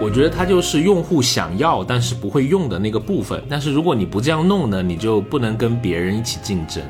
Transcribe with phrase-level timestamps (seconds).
[0.00, 3.42] 我觉得它就是用户想要但是不会用的那个部分。
[3.48, 6.82] 但是如果你不这样弄呢，你就不能跟别人一起竞争。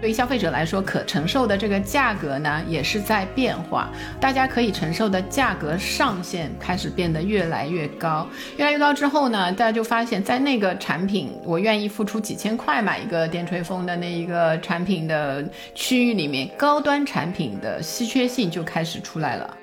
[0.00, 3.90] 对于消费者来说，可承受的这个价格呢，也是在变化。
[4.18, 8.26] 大家可以承受的价格上限开始变得越来越高，
[8.56, 15.44] 越来越高之后呢，大家就发现，在那个产品我愿意付出几千块买一个电吹风的那一个产品的
[15.74, 19.56] 区域里面，高端产品的稀缺性就开始出来了。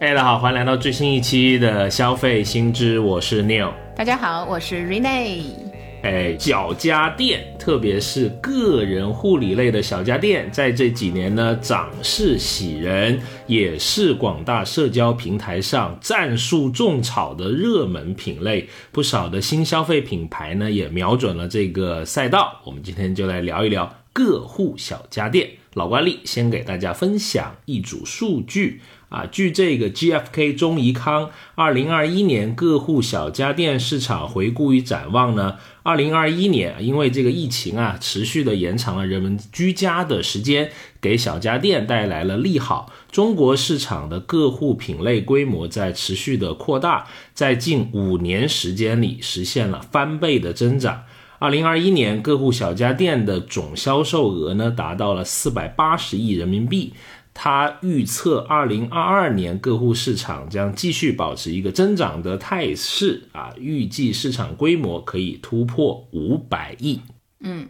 [0.00, 3.70] 哎，大家好，欢迎来到最新一期的消费新知，我是 Neil。
[3.94, 5.69] 大家好，我是 Rene。
[6.02, 18.66] 哎，小家电，特别是个人护理类的小家电，在这几年呢，涨势喜人，也是广大社交平台上战术种草的热门品类。
[18.90, 22.62] 不少的新消费品牌呢，也瞄准了这个赛道。
[22.64, 25.50] 我们今天就来聊一聊个护小家电。
[25.74, 28.80] 老惯例，先给大家分享一组数据。
[29.10, 40.70] 啊，据这个 GFK 中怡康二零二一年各户小家电市场回顾与展望呢，二零二一年因为这个疫情啊，持续的延长了人们居家的时间，
[41.00, 42.92] 给小家电带来了利好。
[43.10, 51.02] 中国市场的各户品类规模在持续的扩大，在近五年时间里实现了翻倍的增长。
[51.40, 56.92] 二零二一年各户小家电的总销售额呢，达到了四百八十亿人民币。
[57.32, 67.00] 他预测，二零二二年个户市场将继续保持一个增长的态势啊，预计市场规模可以突破五百亿。
[67.40, 67.68] 嗯。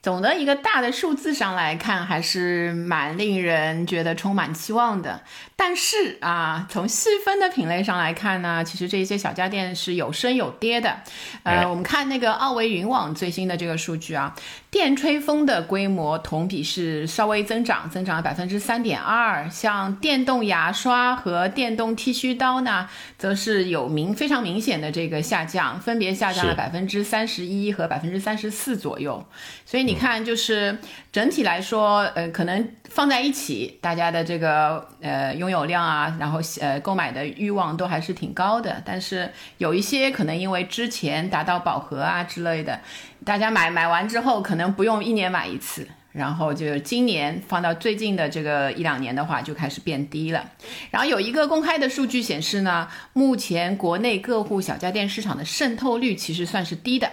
[0.00, 5.22] 总的一个大的数字上来看，还是蛮令人觉得充满期望的。
[5.56, 11.00] 但是啊，从细分的品类上来看呢，其实这些小家电是有升有跌的。
[11.42, 14.32] 呃，我们看那个奥维云网最新的这个数据啊，
[14.70, 19.48] 电吹风的规模同比是稍微增长，增长了百分之三点二。
[19.48, 29.24] 像电动牙刷和电动剃须刀呢，则是有明非常明显的这个下降，分别下降了百分之三十一和百分之三十四左右。
[29.64, 30.76] 所以你看，就是
[31.10, 38.82] 整体来说，呃，可能放在一起，大家的这个呃拥有量啊，然后呃购买的欲望都还是挺高的。
[38.84, 42.80] 但是有一些可能因为之前达到饱和啊之类的，
[43.24, 45.86] 大家买买完之后，可能不用一年买一次。
[46.18, 50.44] 然后就今年放到最近的这个一两年的话，就开始变低了。
[50.90, 57.08] 然后有一个公开的数据显示呢，目前国内各户小家电市场的渗透率其实算是低的。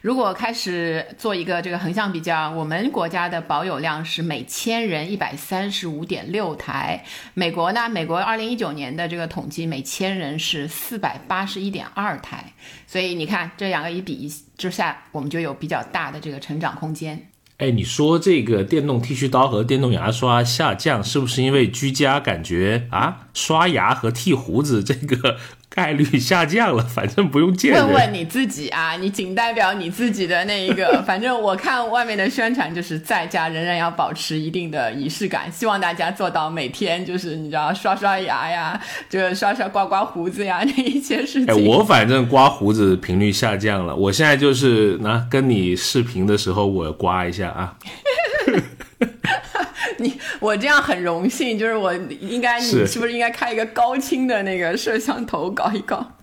[0.00, 7.04] 如果开始做一个这个横向比较，我们国家的保有量是每千人一百三十五点六台，
[7.34, 12.52] 美国呢，美国二零一九年的这个统计每千人是四百八十一点二台。
[12.88, 17.28] 所以你看这两个一比一之下，我们就有比较大的这个成长空间。
[17.58, 25.36] 哎，你说这个电动剃须刀和电动牙刷下降，是不是因为居家感觉啊，刷牙和剃胡子这个？
[25.70, 31.02] 概率下降了， 反正不用见问问你自己啊，你仅代表你自己的那一个。
[31.06, 41.46] 反正我看外面的宣传，就是在家仍然要保持一定的仪式感，希望大家做到每天就是你知道刷刷牙呀，就刷刷刮刮胡子呀那一些事情。
[41.46, 47.74] 哎，我反正刮胡子频率下降了，我现在就是那跟你视频的时候我刮一下啊。
[49.98, 56.14] 你我这样很荣幸，就是我应该你是不是应该开一个高清的那个摄像头搞一搞？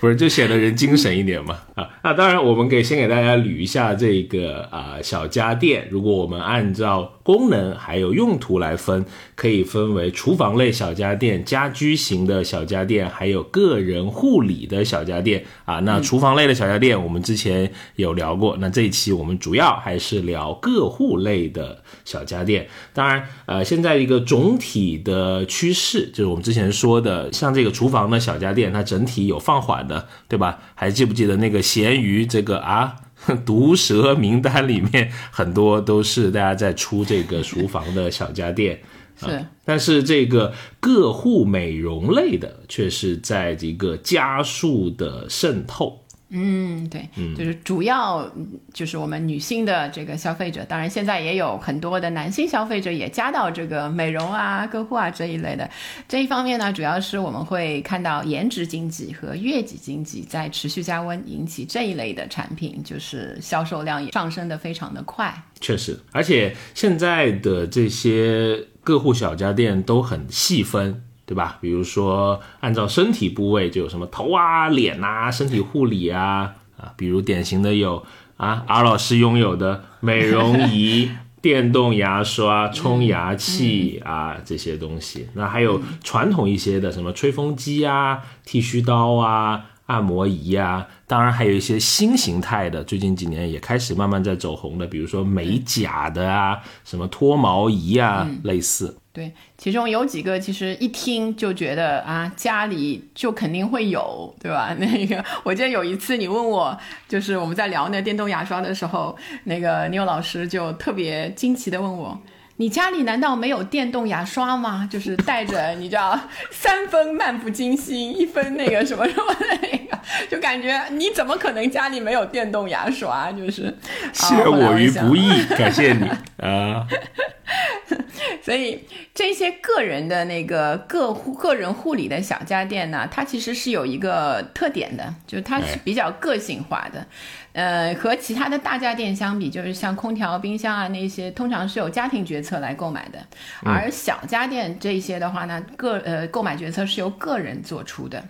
[0.00, 1.88] 不是，就显得人精神一点嘛啊！
[2.04, 5.88] 那当然，我们给先给大家捋一下这个啊小家电。
[5.90, 9.04] 如果我们按照功能还有用途来分，
[9.34, 15.80] 可以分为厨房类小家电、家居型的小家电，还有个人护理的小家电啊。
[15.80, 18.56] 那厨房类的小家电，我们之前有聊过。
[18.60, 22.68] 那这一期我们主要还是聊个户类的小家电。
[22.94, 30.60] 当然，呃，现在一个总体的趋势就是我们之前说的，像这个厨房的小家电，它整体有放缓的，对吧？
[30.76, 32.94] 还记不记得那个咸鱼这个啊
[33.44, 38.80] 毒蛇名单里面，很多都是大家在出这个厨房的小家电，
[39.20, 39.44] 是。
[39.64, 46.05] 但是这个个护美容类的，却是在这个加速的渗透。
[46.28, 48.28] 嗯，对，就是主要
[48.74, 55.70] 就是我们女性的这个消费者，当然现在也有很多的男性消费者也加到这个美容啊、个护啊这一类的。
[56.08, 65.32] 这一方面呢，主要是我们会看到颜值经济和月己经济在持续加温，引起这一类的产品就是销售量也上升的非常的快。
[65.60, 71.04] 确实，而且现在的这些个护小家电都很细分。
[71.26, 71.58] 对吧？
[71.60, 78.02] 比如说，按照身体部位就有什么头啊、脸呐、身体护理啊啊，比如典型的有
[78.38, 81.10] 啊，阿老师拥有的美容仪。
[81.42, 85.28] 电动牙刷、冲牙器啊这些东西。
[85.34, 90.88] 那还有传统一些的，什么吹风机啊、剃须刀啊、按摩仪啊。
[91.06, 98.96] 当然还有一些新形态的，最近几年也开始慢慢在走红的，比如说美甲的啊，什么脱毛仪啊，类似。
[99.16, 104.72] 对，其中有几个其实一听就觉得啊，家里就肯定会有，对吧？
[104.78, 106.78] 那个我记得有一次你问我，
[107.08, 112.20] 就是我们在聊那电动牙刷的时候，那个妞老师就特别惊奇的问我。
[112.58, 114.88] 你家里难道没有电动牙刷吗？
[114.90, 116.18] 就是带着你知道
[116.50, 119.98] 三分漫不经心，一分那个什么什么的那个，
[120.30, 123.30] 就感觉你怎么可能家里没有电动牙刷？
[123.32, 123.74] 就是
[124.12, 126.08] 谢我于不义，感谢你
[126.38, 126.86] 啊。
[128.42, 137.06] 所以这些个人的那个个护个人护理的小家电呢，它其实是有一个特点的，就是它是比较个性化的。
[137.52, 143.18] 呃，和其他的大家电相比，就是像空调、冰箱啊那些，通常是有家庭决策来购买的，
[143.62, 148.22] 而小家电这些的话呢，个呃购买决策是由个人做出的。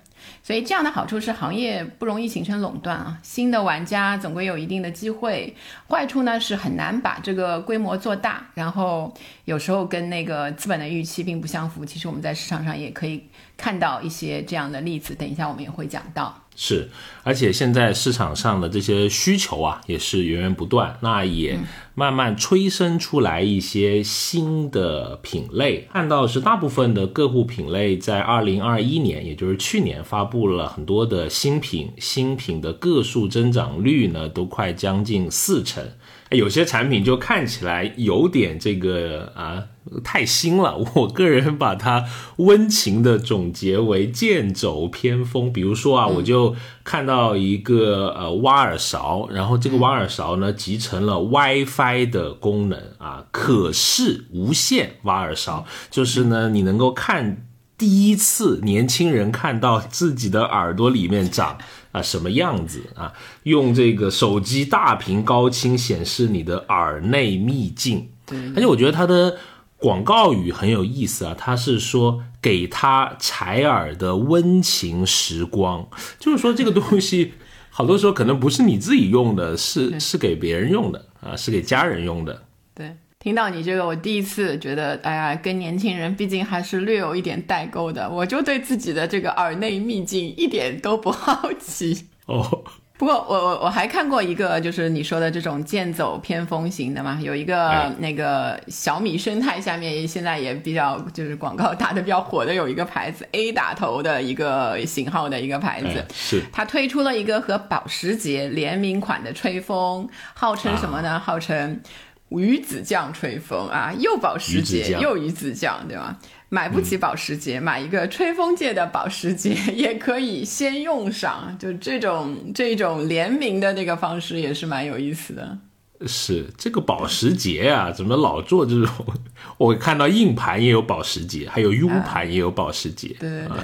[0.43, 5.55] 所以这样的好处是行业不容易形成垄断啊，新的玩家总归有一定的机会。
[5.89, 9.13] 坏处呢是很难把这个规模做大，然后
[9.45, 11.85] 有时候跟那个资本的预期并不相符。
[11.85, 13.25] 其实我们在市场上也可以
[13.57, 16.43] 看到一些这样的例子，等一下我们也会讲到。
[16.59, 16.89] 是，
[17.23, 21.61] 而且现在市场上的这些需求啊，也是源源不断，那也
[21.95, 25.87] 慢慢催生出来一些新的品类。
[25.93, 35.85] 看到是大部分的个户品类在二零二一年，也就是去年发布了很多的新品，新品的个数增长率呢，都快将近四成。
[36.31, 39.63] 有些产品就看起来有点这个啊
[40.03, 42.05] 太新了， 我个人把它
[42.37, 45.53] 温情的总结为剑走偏锋。
[45.53, 46.55] 比如说啊，我就
[46.85, 57.47] 看到一个呃挖耳勺，然后这个挖耳勺呢集成了 WiFi 的功能啊，可视无线挖耳勺，就是呢你能够看
[57.79, 61.59] 第一次年轻人看到自己的耳朵里面长。
[61.93, 63.15] 啊，什么样子啊？
[63.45, 68.11] 用这个手机大屏高清显示你的耳内秘境。
[68.55, 69.39] 而且我觉得它的
[69.77, 71.35] 广告语很有意思啊。
[71.37, 75.89] 它是说给他柴耳的温情时光，
[76.19, 77.35] 就是说这个东西
[77.71, 82.43] 好多时候可能不是你自己用的，是是给别人用的啊，是给家人用的。
[82.75, 82.97] 对。
[83.19, 88.09] 听到你这个，我第一次觉得，哎呀，跟年轻人毕竟还是略有一点代沟的。
[88.09, 92.63] 我就对自己的这个耳内秘境一点都不好奇哦。
[92.99, 111.19] 不过我我我还看过一个，就是你说的这种剑走偏锋型的嘛，有一个那个小米生态下面现在也比较就是广告打的比较火的有一个牌子 A 打头的一个型号的一个牌子，是它推出了一个和保时捷联名款的吹风，号称什么呢？
[111.19, 111.81] 号称。
[112.31, 116.19] 鱼子酱吹风啊，又保时捷又鱼子酱，对吧？
[116.49, 121.57] 买不起保时捷，买一个吹风界的保时捷 也可以先用上。
[121.59, 125.59] 就这种这种联名的那个方式也是蛮有意思的。
[126.07, 129.07] 是这个保时捷啊，怎么老做这种？
[129.59, 133.17] 我看到硬盘也有保时捷，还有 U 盘也有保时捷。
[133.19, 133.57] 对对对，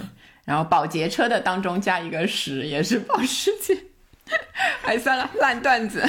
[0.45, 3.77] 然后保洁车的当中加一个十，也是保时捷。
[4.85, 6.03] 哎，算了，烂段子，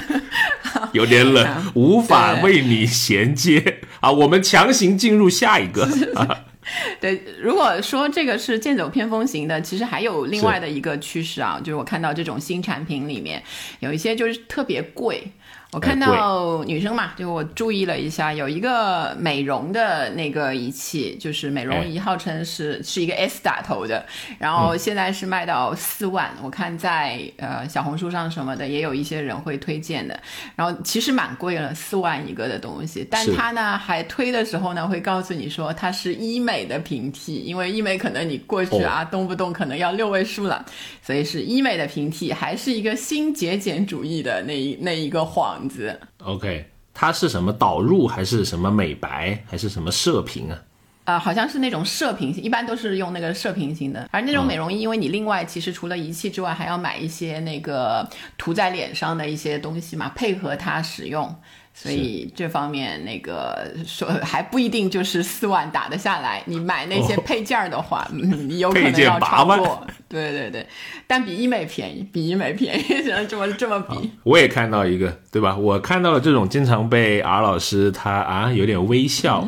[0.93, 4.11] 有点冷，无法为你衔接啊。
[4.11, 5.87] 我们强行进入下一个。
[7.01, 13.43] 对，如果说这个是剑走偏锋型的，其实还有另外的一个趋势啊，就是我看到这种新产品里面
[13.79, 15.29] 有一些就是特别贵。
[15.73, 24.05] 我看到女生嘛，就我注意了一下，有一个美容的那个仪器，就是美容仪，号称是是一个 S 打头的，
[24.37, 26.29] 然后现在是卖到四万。
[26.43, 30.19] 我看在呃小红书上什么的，也有一些人会推荐的。
[30.55, 40.63] 然后其实蛮贵了，四万一个的东西，但它呢还推的时候呢，会告诉你说它是医美的平替，因为医美可能你过去啊动不动可能要六位数了，
[41.01, 45.62] 所以是医美的平替，还是一个新节俭主义的那一那一个谎。
[45.67, 50.61] 子，OK，它是什么导入还是什么美白还是什么射频啊？
[51.05, 54.07] 啊，好像是那种射频型，一般都是用那个射频型的。
[54.09, 61.35] 而那种美容仪，因为你另外其实除了仪器之外，还要买一些那个涂在脸上的一些东西嘛，配合它使用。
[61.75, 69.85] 所以这方面那个说还不一定就是四万打得下来，你买那些配件的话，你有可能要超过。
[70.07, 70.67] 对对对，
[71.07, 74.11] 但比医美便宜，比医美便宜， 只能这么这么比。
[74.23, 75.57] 我也看到一个，对吧？
[75.57, 79.43] 我看到了这种经常被 R 老师他啊有点微笑，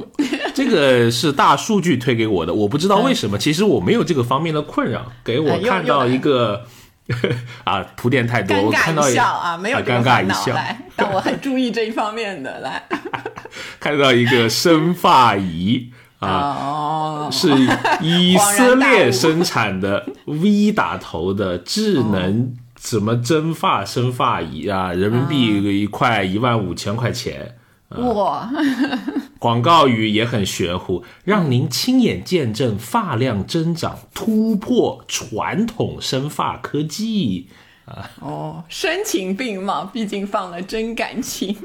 [0.56, 6.66] 这个是大数据推给我的，我不知道为什么，其实我没有这个方面的困扰，给我看到一个。
[7.64, 12.84] 啊，铺垫太多，我尴看到尬一笑啊，没有这个尴尬一笑，来， 但我很注意这一方面的来。
[13.80, 17.50] 看到一个生发仪啊，哦，是
[18.02, 27.56] 以色列生产的 V 打头的智能什么蒸发生发仪啊，人民币一块一万五千块钱。
[27.90, 28.50] 哇，
[29.38, 37.48] 广告语也很玄乎，让您亲眼见证发量增长，突破传统生发科技
[37.86, 38.10] 啊。
[38.22, 41.56] 哦，声情并茂，毕竟放了真感情。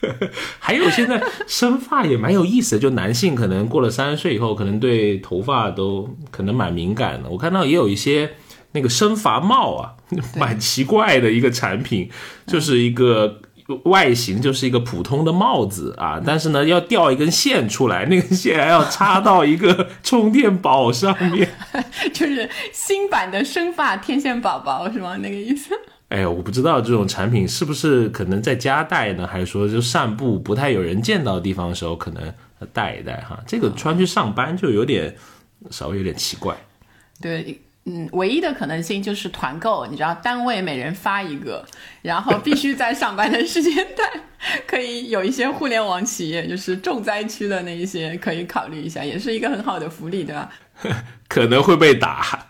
[0.60, 7.28] 还有现在生发也蛮有意思的，就男性可能过了三十岁以后，可能对头发都可能蛮敏感的。
[7.28, 8.30] 我看到也有一些
[8.72, 9.94] 那个生发帽啊，
[10.36, 12.08] 蛮奇怪的一个产品，
[12.46, 13.40] 就是一个
[13.84, 21.48] 外形就是一个普通的帽子啊，但是呢要掉一根线出来，那根线还要插到一个充电宝上面。
[22.14, 25.16] 就是新版的生发天线宝宝是吗？
[25.16, 25.74] 那个意思？
[26.08, 32.32] 哎呀，我不知道这种产品是不是可能在家戴呢，还是说就散步不太有人见到的地方的时候可能
[32.72, 33.36] 戴一戴哈。
[33.44, 35.16] 这个穿去上班就有点
[35.70, 36.56] 稍微有点奇怪。
[37.20, 41.64] 对，嗯，唯一的可能性就是团购，你知道，单位每人发一个，
[42.02, 44.10] 然后必须在上班的时间段。
[44.66, 50.50] 可以有一些互联网企业，就是重灾区的那一些，可以考虑一下，也是一个很好的福利，对吧？
[51.28, 52.46] 可能会被打。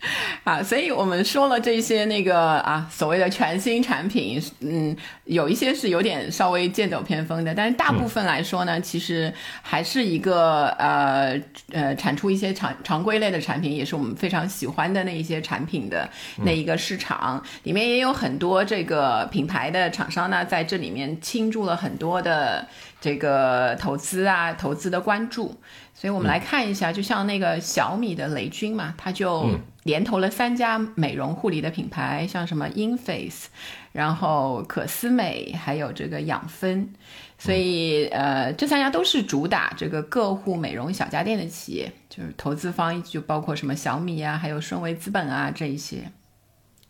[0.44, 11.38] 啊，所以我们说了这些那个啊，所谓的全新产品，嗯，有一些是有点稍微剑走偏锋的，但是大部分来说呢，其实还是一个呃
[11.72, 16.08] 呃产出一些常常规类的产品，也是我们非常喜欢的那一些产品的
[16.44, 22.66] 那一个市场，里面也有很多这个品牌的厂商呢，在这里面倾注了很多的
[23.00, 25.58] 这个投资啊，投资的关注。
[26.00, 29.50] 所以我们来看一下，就像那个小米的雷军嘛，他就
[29.82, 33.46] 连投了三家美容护理的品牌，像什么 Inface，
[33.90, 36.88] 然后可思美，还有这个养分。
[37.36, 46.04] 所以呃，这三家都是主打这个个护美容小家电的企业，就是投资方就包括什么小米啊，还有顺为资本啊这一些。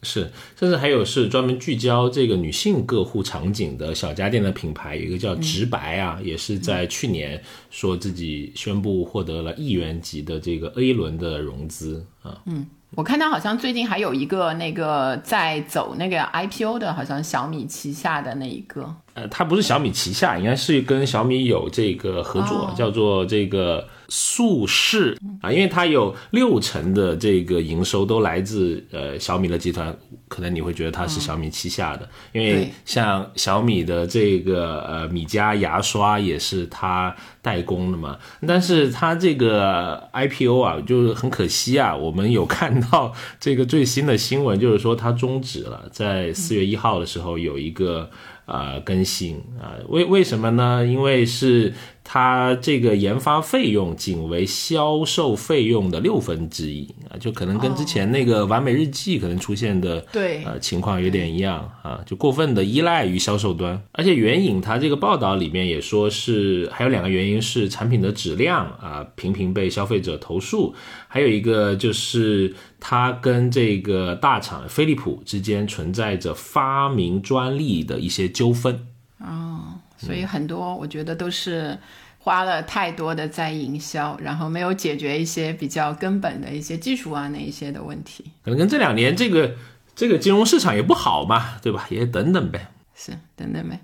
[0.03, 12.41] 是，甚至还有是专门聚焦这个女性个户场景的小家电的品牌，有一个叫直白啊，也是在去年说自己宣布获得了亿元级的这个 A 轮的融资啊。
[12.47, 12.65] 嗯，
[12.95, 18.95] 我看到好像最近还有一个那个在走那个 IPO 的，好像小米旗下的那一个。
[19.15, 29.95] 呃，它不是小米旗下，应该是跟小米有这个合作，叫做这个速适啊，因为它有六成的这个营收都来自呃小米的集团，
[30.29, 48.11] 可能你会觉得它是小米旗下的，因为像小米的这个呃米家牙刷也是它代工的嘛，但是它这个 IPO 啊，就是很可惜啊，我们有看到这个最新的新闻，就是说它终止了，在四月一号的时候有一个。
[48.49, 49.37] 啊，更新。
[49.61, 50.83] 啊，为为什么呢？
[50.83, 51.71] 因为是
[52.11, 63.83] 它这个研发费用仅为销售费用的六分之一啊，就可能跟之前那个完美日记可能出现的对呃情况有点一样啊，就过分的依赖于销售端。
[63.93, 70.75] 而且援引它这个报道里面也说是还有两个原因是产品的质量啊频频被消费者投诉，
[71.09, 78.27] 还有一个就是它跟这个大厂飞利浦之间存在着发明专利的一些。
[78.39, 78.87] 纠纷
[79.19, 81.77] 哦，所以很多我觉得都是
[82.19, 88.25] 花了太多的在营销，然后没有解决一些比较根本的一些技术啊那一些的问题。
[88.45, 89.55] 可能跟这两年这个
[89.95, 91.87] 这个金融市场也不好嘛，对吧？
[91.91, 93.81] 也等等呗，是等等呗。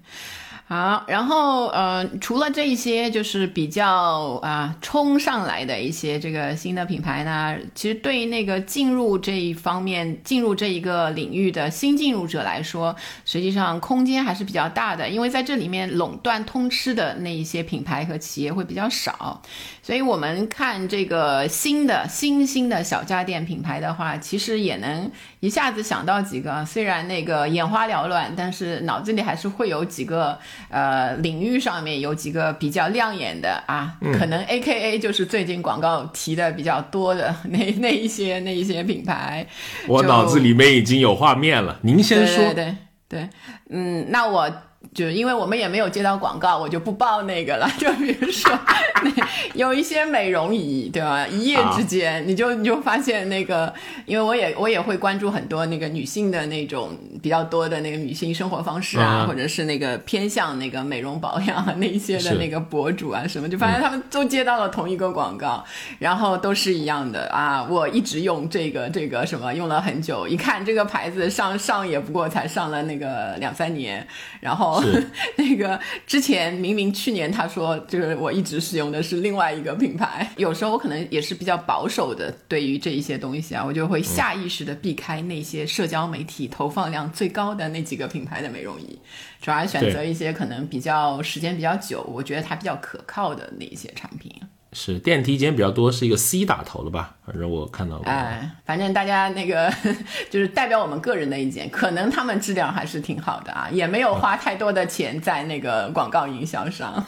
[0.66, 19.42] 好，然后呃，除了这一些就是比较啊冲上来的一些这个新的品牌呢，其实对于那个进入这一方面、进入这一个领域的新进入者来说，实际上空间还是比较大的，因为在这里面垄断通吃的那一些品牌和企业会比较少，
[19.82, 25.10] 所以我们看这个新的新兴的小家电品牌的话，其实也能
[25.44, 30.38] 一下子想到几个，虽然那个眼花缭乱，但是脑子里还是会有几个。
[30.70, 39.46] 呃，领域上面有几个比较亮眼的啊，可能 A K A 就是最近广告提的比较多的 那那一些那一些品牌，
[39.86, 41.78] 我脑子里面已经有画面了。
[41.82, 42.76] 您先说，对对
[43.08, 43.28] 对，
[43.70, 44.50] 嗯，那我
[44.94, 47.68] 就因为我们也没有接到广告，我就不报那个了。
[47.76, 48.56] 就比如说，
[49.02, 49.10] 那
[49.54, 51.26] 有一些美容仪，对吧？
[51.26, 53.74] 一夜之间，你就你就发现那个，
[54.06, 65.64] 因为我也我也会关注很多那个女性的那种比较多的那个女性生活方式啊，或者是那个偏向那个美容保养那一些的那个博主啊什么，就发现他们都接到了同一个广告，
[65.98, 67.66] 然后都是一样的啊。
[67.68, 74.06] 我一直用这个这个什么用了很久，一看这个牌子上上也不过才上了那个两三年，
[74.38, 74.83] 然后。
[75.36, 88.98] 那个之前明明去年他说就是我一直使用的是另外一个品牌，有时候我可能也是比较保守的，对于这一些东西啊，我就会下意识的避开那些社交媒体投放量最高的那几个品牌的美容仪，
[89.40, 94.30] 主要选择一些可能比较时间比较久，我觉得它比较可靠的那一些产品。
[94.74, 97.14] 是电梯间比较多，是一个 C 打头的吧？
[97.24, 98.06] 反正我看到过。
[98.06, 99.72] 哎，反正大家那个
[100.28, 107.06] 就是代表我们个人的意见，可能他们质量还是挺好的啊，也没有花太多的钱在那个广告营销上。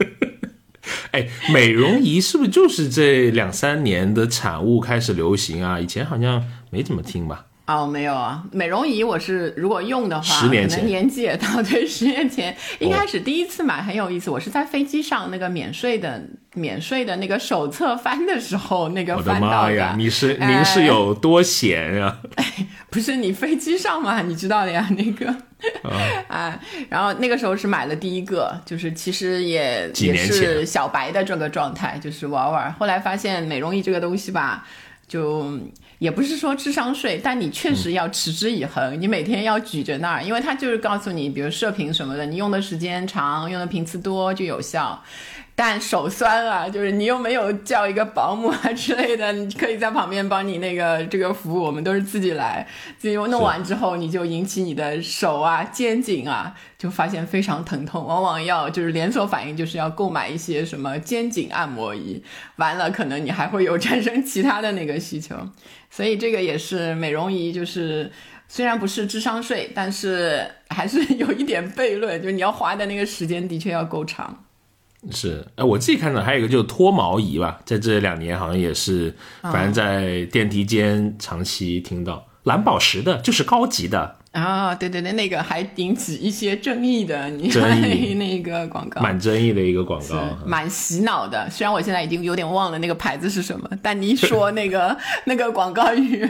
[1.12, 5.80] 哎，美容仪是不是就是这两三年的产物开始流行啊？
[5.80, 7.46] 以前好像没怎么听吧？
[7.66, 11.60] 哦，没有啊，美容仪我是如果用的话，可能年纪也到。
[11.64, 16.22] 对，十年前一开始第一次买很有意思，我是在飞机上那个免税的
[16.54, 19.94] 免税的那个手册翻的时候，那个翻到的。
[19.96, 22.18] 你是您是有多闲呀？
[22.88, 25.34] 不是你飞机上嘛，你知道的呀，那个
[26.28, 26.56] 啊，
[26.88, 32.72] 然后那个时候是买了第一个，就是其实也也是小白的这个状态，就是玩玩。
[32.74, 34.64] 后来发现美容仪这个东西吧，
[35.08, 35.58] 就。
[35.98, 45.02] 也不是说智商税，但你确实要持之以恒，你每天要举着那儿，因为它就是告诉你，比如射频什么的，你用的时间长，用的频次多就有效。
[45.58, 62.22] 但手酸啊，就是你又没有叫一个保姆啊之类的，你可以在旁边帮你那个这个服务，我们都是自己来，自己弄完之后，你就引起你的手啊、肩颈啊，就发现非常疼痛，往往要就是连锁反应，就是要购买一些什么肩颈按摩仪，
[62.56, 65.34] 完了可能你还会有产生其他的那个需求，
[65.90, 68.12] 所以这个也是美容仪，就是
[68.46, 74.42] 虽然不是智商税，但是还是有一点悖论，就是你要花的那个时间的确要够长。
[75.10, 82.26] 是，哎，我自己看到还有一个就是脱毛仪吧，在这两年好像也是，反正在电梯间长期听到。
[82.44, 84.18] 蓝宝石的，就是高级的。
[84.30, 88.14] 啊，对对对，那个还引起一些争议的，你争议。
[88.20, 91.50] 那个广告，蛮争议的一个广告，蛮洗脑的。
[91.50, 96.28] 虽然我现在已经有点忘了那个牌子是什么，但你一 说那个那个广告语，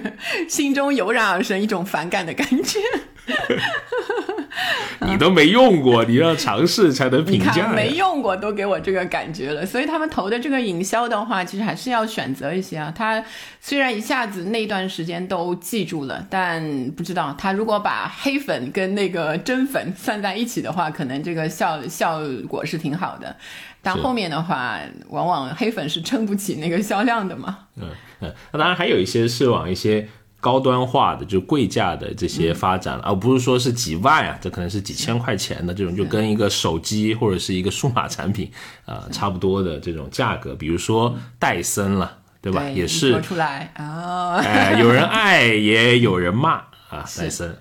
[0.48, 2.78] 心中油然而生一种反感的感觉。
[5.06, 7.68] 你都没用过，你要尝试才能评价。
[7.68, 12.92] 没用过都给我这个感觉了，所以他们投的这个营销的话，其实还是要选择一些啊。
[12.96, 13.22] 他
[13.60, 23.36] 虽然一下子那段时间都记住了，但不知道他如果把黑粉跟那个真粉算在一起的话，可能这个效效果是挺好的。
[23.82, 27.58] 但后面的话，往往黑粉是撑不起那个销量的嘛。
[27.76, 27.90] 嗯
[28.22, 30.08] 嗯，那当然还有一些是往一些。
[30.46, 38.48] 高端化的就贵价的这些发展，而不是说是几万啊，这可能是几千块钱的这种，就跟一个手机或者是一个数码产品
[38.84, 40.54] 啊差不多的这种价格。
[40.54, 42.62] 比如说戴森了，对吧？
[42.70, 46.52] 也是说出来啊，哎，有人爱也有人骂
[46.90, 47.52] 啊， 戴森。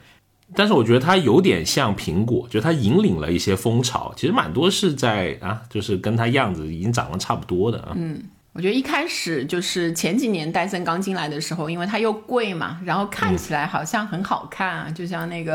[0.53, 7.93] 但是我觉得它有点像苹果，就它引领了一些风潮，其实蛮多是在啊，就是跟它样子已经长得差不多的啊。
[7.95, 8.21] 嗯。
[8.55, 15.53] 我觉得一开始就是前几年戴森刚进来的时候，因为它又贵嘛，然后看起来好像很好看啊，就像那个，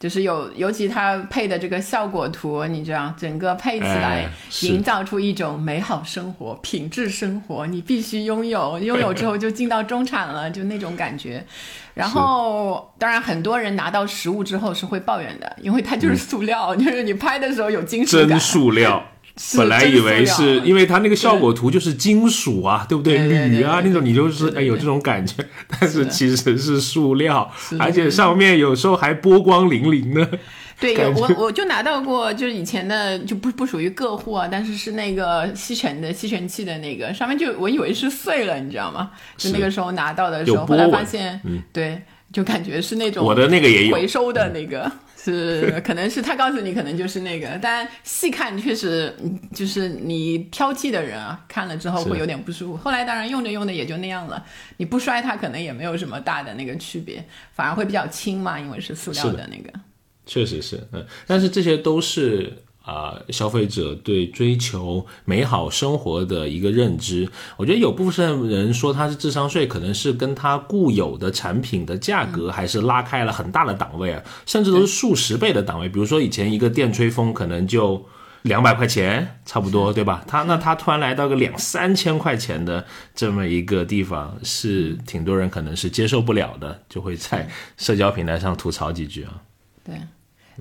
[0.00, 4.26] 就是有尤其它配的这个效果图，你知道，整个配起来
[4.62, 11.44] 营造出一种美好生活、品质生活，你必须拥有，拥有之后就进到中产了，就那种感觉。
[11.92, 18.26] 然后，当然很多人拿到实物之后是会抱怨的，因为它就是塑料，就是你拍的时候有金属感。
[18.30, 19.04] 真塑料。
[19.56, 23.16] 本来以为是因为它那个效果图就是金属啊，对不对？
[23.48, 25.34] 铝啊那种，你就是哎有这种感觉，
[25.68, 30.38] 但是其实是塑料，而且上面有时候还波光粼粼的。
[30.80, 39.10] 对， 我我就拿到过，就是以前的就不不属于个货啊，但是是那个吸尘的吸尘器的那个，上面就我以为是碎了，你知道吗？
[39.36, 41.40] 就那个时候拿到的时候，后来发现，
[41.72, 44.90] 对，就感觉是那种我的那个也有回收的那个。
[45.24, 49.14] 是，可能是他告诉你，可能就是那个，但细看确实，
[49.54, 52.76] 就是你挑剔的人啊，看了之后会有点不舒服。
[52.76, 54.44] 后来当然用着用着也就那样了，
[54.78, 59.72] 你不摔它可能也没有什么大的那个区别，反而会比较轻嘛，因为是塑料的那个。
[60.26, 62.52] 确实是，嗯，但是这些都是
[62.82, 67.28] 啊、消费者对追求美好生活的一个认知。
[67.56, 75.88] 我觉得有部分人说它是智商税，可能是跟它固有的产品的价格还是拉开了很大的档位啊，甚至都是数十倍的档位。
[75.88, 78.04] 比如说以前一个电吹风可能就。
[78.42, 80.24] 两百块钱差不多，对吧？
[80.26, 89.40] 他那他突然来到个两三千块钱的这么一个地方，是挺多人可能是接受不了的，就会在社交平台上吐槽几句啊。
[89.84, 89.94] 对，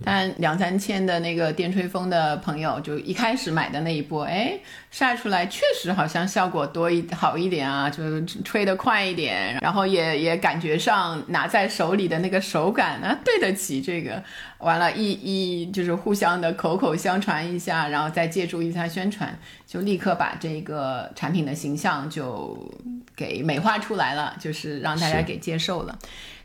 [0.04, 4.58] 但两三千的那个电吹风的朋友，就一开始买的那一波，哎，
[4.90, 14.24] 晒出来确实好像效果多一好一点啊，就是吹得快一点，然后也也感觉上拿在手里的那个手感啊，对得起这个。
[14.60, 22.72] 完了，一一就是互相的口口相传一下，然后再借助一下宣传，就立刻把这个产品的形象就
[23.16, 25.98] 给美化出来了，就是让大家给接受了。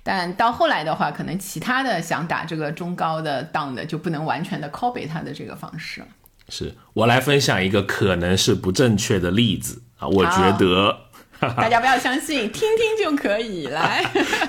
[0.07, 6.01] 但到后来的话，可能其他的想打这个中高的档的，就不能完全的 copy 它的这个方式。
[6.49, 11.01] 是我来分享一个可能是不正确的例子啊，我觉得。
[11.55, 13.67] 大家不要相信，听听就可以。
[13.67, 14.03] 来，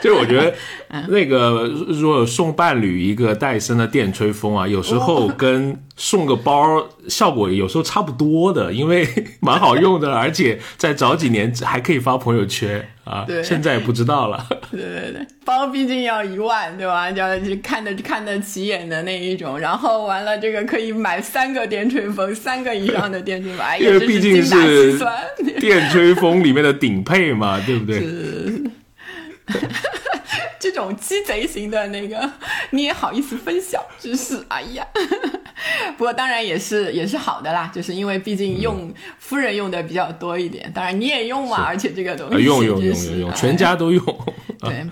[0.00, 0.54] 就是我觉得
[1.08, 9.04] 那个如果送伴侣一个戴森的电吹风啊，有时候跟送个包效果有时候差不多的，因为
[9.40, 14.46] 蛮好用的，而且在早几年还可以发朋友圈啊，对现在不知道了。
[14.70, 17.10] 对 对对，包毕竟要一万，对吧？
[17.10, 25.14] 要就看得看得起眼的那一种，然后完了这个可以买三个电吹风，三个以上的电吹风，哎，因为毕竟是算。
[25.58, 28.02] 电吹风里面的顶配嘛，对不对？
[30.58, 32.30] 这种鸡贼型的那个，
[32.70, 34.44] 你也好意思分享知识？
[34.48, 34.86] 哎呀，
[35.96, 44.04] 不过当然也是也是好的啦，就是因为毕竟用、夫人用的比较多一点，当然你也用嘛，而且这个东西啊用用用用用，哎全家都用，
[44.60, 44.84] 对。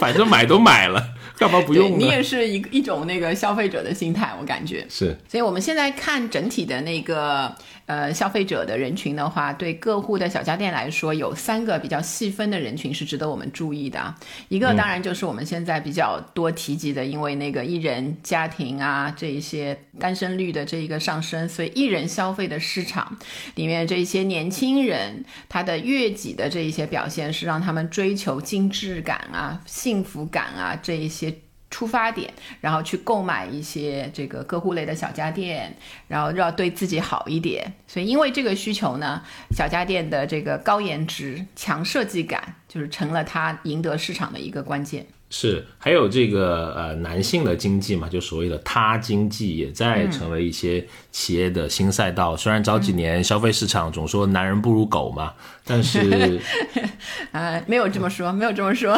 [0.00, 1.02] 反正买都买了，
[1.36, 1.96] 干嘛不用呢？
[1.98, 4.86] 你也是一一种那个消费者的心态，我感觉。
[4.88, 7.52] 是所以我们现在看整体的那个
[7.86, 14.14] 呃消费者的人群的话，对各户的小家电来说，有三个比较细分的人群是值得我们注意的。
[14.48, 23.18] 一个当然就是我们现在比较多提及的，因为那个一人家庭啊这一些单身率的这一个上升，所以一人消费的市场
[23.54, 31.34] 里面这一些年轻人，他的悦己的这一些表现是让他们追求精致感啊、幸福感啊这一些。
[31.70, 35.74] 出发点，然后去购买一些这个个户类的小家电，
[36.08, 37.72] 然后要对自己好一点。
[37.86, 45.06] 所以因为这个需求呢，小家电的这个高颜值、强设计感，就是成了它赢得市场的一个关键。
[45.32, 52.36] 是，还有这个呃男性的经济嘛，就所谓的他经济，也在成为一些企业的新赛道。
[52.36, 55.32] 虽然早几年消费市场总说男人不如狗嘛，
[55.70, 56.40] 但是
[57.30, 58.92] 啊，没有这么说，没有这么说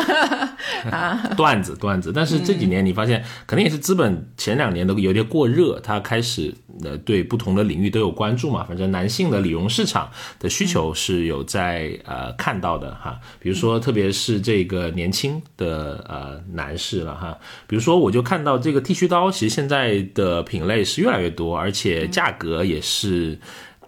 [0.91, 1.23] 啊。
[1.37, 8.65] 段子段子，但是这几年你发现，可能也是资本前两年都有点过热，它开始呃对不同的领域都有关注嘛。
[8.65, 23.39] 反正男性的理容市场的需求是有在呃看到的哈，比如说特别是这个年轻的呃男士了哈，比如说我就看到这个剃须刀，其实现在的品类是越来越多，而且价格也是。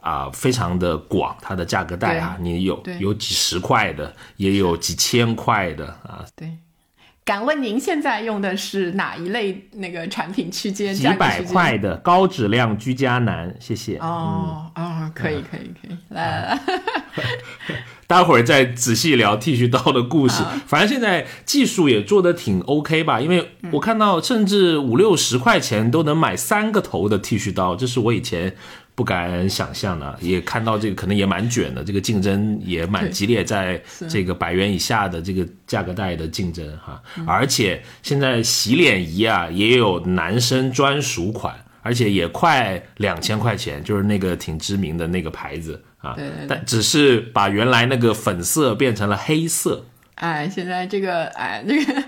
[0.04, 6.58] 啊，非常的广，它的价格带啊，你有有几十块的，也有几千块的啊，对，
[7.24, 10.94] 敢问您现在用的是哪一类那个产品区间？
[10.94, 13.96] 几百块的高质量居家男，谢谢。
[13.96, 16.60] 哦哦，可以可以可以，来来来，
[18.06, 20.42] 待会儿再仔细聊剃须刀的故事。
[20.66, 28.54] 反正现在技术也做的挺 OK 吧，因为我看到甚至五六十块钱都能买三个头的剃须刀，这是我以前
[28.94, 30.16] 不敢想象的。
[30.20, 37.02] 也看到这个可能也蛮卷的，这个竞争也蛮激烈，在这个百元以下的这个价格带的竞争哈。
[37.26, 41.54] 而且现在洗脸仪啊也有男生专属款。
[41.86, 46.16] 而且也快两千块钱，就是那个挺知名的那个牌子啊，
[46.48, 49.84] 但只是把原来那个粉色变成了黑色。
[50.14, 52.02] 哎，现在这个哎，这个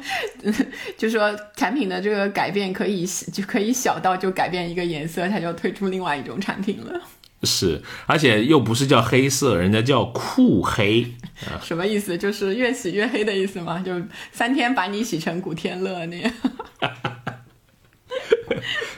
[0.96, 7.00] 就说产品的这个改变可以就可以小到就改变一个颜色，它就推出另外一种产品了。
[7.44, 11.06] 是，而且又不是叫黑色，人家叫酷黑。
[11.62, 12.16] 什么意思？
[12.16, 13.78] 就是越洗越黑的意思吗？
[13.84, 13.92] 就
[14.32, 16.32] 三天把你洗成古天乐那样？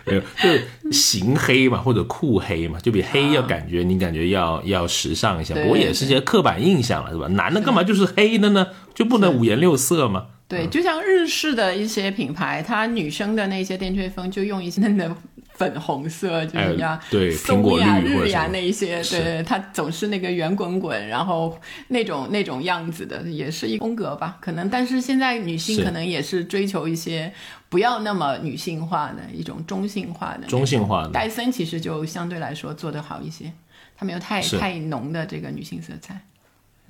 [0.04, 5.52] 没有，就型黑嘛，或者酷黑嘛，就比黑要感觉、你感觉要要时尚一下。
[5.54, 7.26] 对不过也是些刻板印象了，是吧？
[7.26, 8.68] 男的干嘛就是黑的呢？
[8.94, 10.28] 就不能五颜六色吗？
[10.48, 15.14] 对，就像日式的一些品牌，它女生的那些电吹风就用一些嫩的
[15.52, 21.58] 粉红色，就是呀，对，松呀、日呀那一些，对，它总是那个圆滚滚，然后
[21.88, 24.70] 那种那种样子的，也是一风格吧，可能。
[24.70, 27.30] 但是现在女性可能也是追求一些
[27.68, 31.10] 不要那么女性化的一种中性化的，中性化的。
[31.10, 33.52] 戴森其实就相对来说做得好一些，
[33.94, 36.18] 它没有太太浓的这个女性色彩。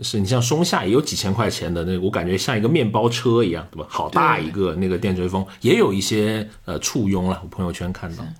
[0.04, 3.86] 是你像松下也有几千块钱的那个，我感觉像一个面包车一样，对吧？
[3.88, 7.40] 好大一个那个电吹风，也有一些呃簇拥了。
[7.42, 8.30] 我朋友圈看到是。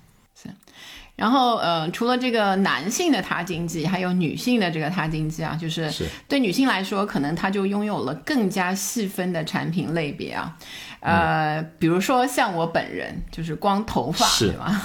[1.18, 5.92] 然后呃，除了这个男性的他经济，还有女性的这个他经济啊，就是
[6.28, 10.56] 对女性来说，可能她就拥有了更加细分的产品类别啊。
[11.00, 14.80] 呃，比如说像我本人，就是光头发，是吗？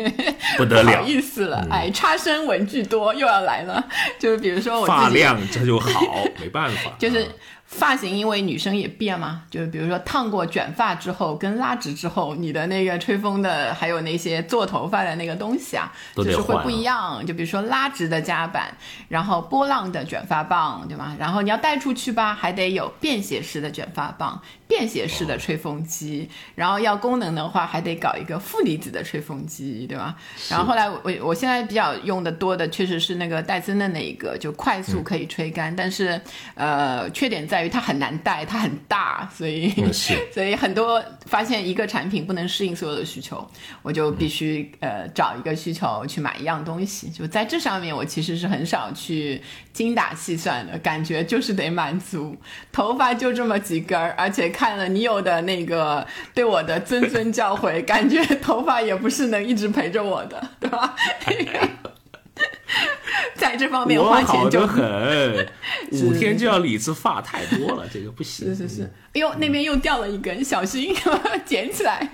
[0.58, 3.82] 不得了，不好意思了，哎，差生文具多又要来了。
[4.18, 5.90] 就是比如说我发量这就好，
[6.38, 7.26] 没办法， 就是。
[7.70, 17.24] 发型因为女生也变嘛，就是比如说烫过卷发之后跟拉直之后，你的那个吹风的还有那些做头发的那个东西啊，就是会不一样。
[17.24, 18.76] 就比如说拉直的夹板，
[19.08, 21.14] 然后波浪的卷发棒，对吧？
[21.16, 24.42] 然后你要带出去吧，还得有便携式的卷发棒。
[24.66, 30.14] 便携式的吹风机，然后要功能的话，还得搞一个负离子的吹风机，对吧？
[30.48, 36.20] 然后后来我我现在比较用的多的，确实是那个戴森的那一个，就快速可以吹干，但是
[36.54, 39.72] 呃，缺点在于它很难带，它很大，所以
[40.30, 43.44] 所以很多发现一个产品不能适应所有的需求，
[43.82, 47.08] 我就必须呃找一个需求去买一样东西。
[47.08, 49.40] 就在这上面，我其实是很少去
[49.72, 52.36] 精打细算的，感觉就是得满足。
[52.70, 54.50] 头发就这么几根儿，而且。
[54.50, 60.94] 看了你有的那个对我的谆谆教诲，感觉头发也不是能一直陪着我的，对吧？
[63.34, 65.48] 在这方面花钱就很，
[65.92, 68.48] 五天就要理一次发，太多了，这个不行。
[68.48, 68.82] 是是是，
[69.14, 70.94] 哎呦，那边又掉了一根，小心
[71.44, 72.10] 捡起来。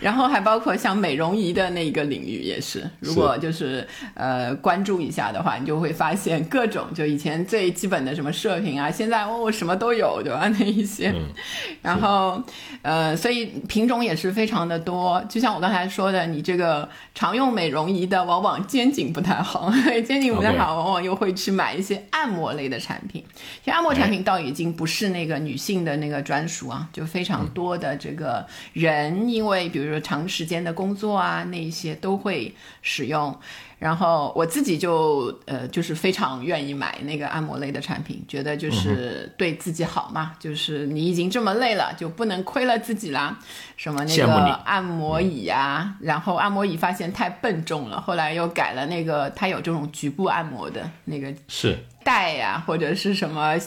[0.00, 10.48] 然后还包括像美容仪的那个领域也是，如果就是呃关注一下的话，你就会发现各种就以前最基本的什么射频啊，现在哦什么都有，对吧？
[10.58, 11.12] 那一些，
[11.82, 12.42] 然后
[12.82, 15.22] 呃，所以品种也是非常的多。
[15.28, 19.72] 就像我刚才说的，你这个常用美容仪的，往往肩颈不太好，
[20.06, 23.22] 肩颈不太好，往往又会去买一些按摩类的产品。
[23.62, 29.70] 其实按摩产品倒已经不是那个女性的那个专属啊，就非常多的这个人因为。
[29.74, 33.36] 比如说长时间的工作啊，那一些都会使用。
[33.80, 40.36] 然后我自己就呃，就是非常愿意买那个按摩类的产品，觉得就是对自己好嘛。
[40.38, 43.36] 就是你已经这么累了，就不能亏了自己啦。
[43.76, 53.58] 什么那个按摩椅啊，然后按摩椅发现太笨重了，后来又改了那个，它有这种局部按摩的那个是带呀，或者是什么。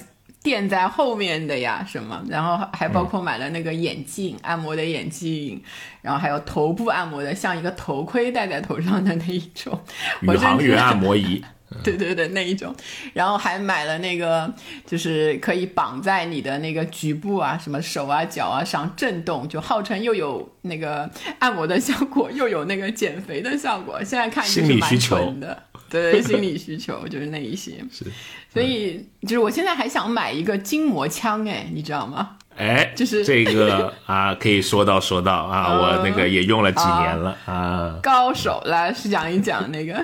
[0.47, 5.61] 垫在后面的呀，什么，然后还包括买了那个眼镜，按摩的眼镜，
[6.01, 9.77] 然后还有头部按摩的，像一个头盔戴在头上的那一种，
[10.23, 11.43] 宇航员按摩仪，
[11.83, 12.73] 对对对，那一种，
[13.13, 14.53] 然后还买了那个，
[14.85, 25.63] 就是可以绑在你的那个局部啊，什么手啊、脚啊上震动，就号称又有那个按摩的效果，又有那个减肥的效果，现在看就是蛮纯的。
[25.89, 28.05] 对心理需求就是那一些，是，
[28.53, 32.37] 所以就是我现在还想买一个筋膜枪，哎，你知道吗？
[32.55, 37.99] 哎，就是这个啊，可以说到说到啊，我那个也用了几年了啊。
[38.01, 40.03] 高手来讲一讲那个，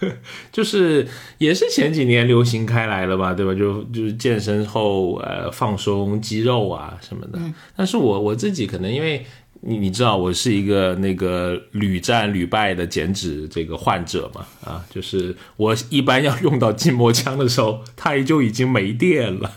[0.52, 1.06] 就是
[1.38, 3.52] 也是前几年流行开来了吧，对吧？
[3.52, 7.38] 就就是健身后呃放松肌肉啊什么的。
[7.76, 9.26] 但是我我自己可能因为。
[9.62, 14.46] 你你知道我是一个那个屡战屡败的减脂这个患者嘛？
[14.64, 19.52] 啊，就是我一般要用到筋膜枪的时候，它也就已经没电了，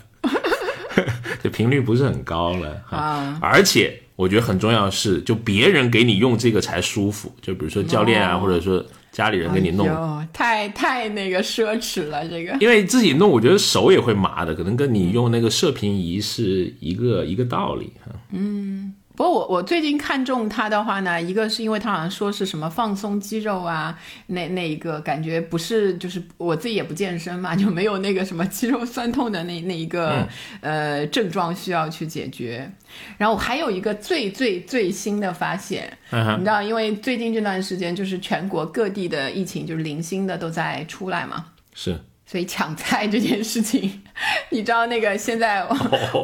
[1.42, 3.38] 这频率不是很高了啊。
[3.40, 9.88] 而且我觉得很重要的是，就别人给你用这个才舒服，就比如说教练啊，或者说家里人给你弄，
[10.34, 12.54] 太太那个奢侈了这个。
[12.60, 18.12] 因为自己弄，我觉得手也会麻的，可能跟你用那个射频仪是一个一个道理哈。
[18.32, 18.92] 嗯。
[19.16, 23.96] 不过我我最近看中它的话呢，一个是因为它好像说是什么放松肌肉啊，
[24.26, 30.26] 那那一个感觉不是就是我自己也不健身嘛， 就没有那个什么肌肉酸痛的那那一个
[30.60, 32.70] 呃症状需要去解决。
[33.16, 42.00] 然后还有一个最最最新的发现，你知道，因为最近这段时间就是全国各地的疫情就是零星的都在出来嘛，是。
[42.34, 44.02] 所以抢菜 这件事情，
[44.50, 45.64] 你知道那个现在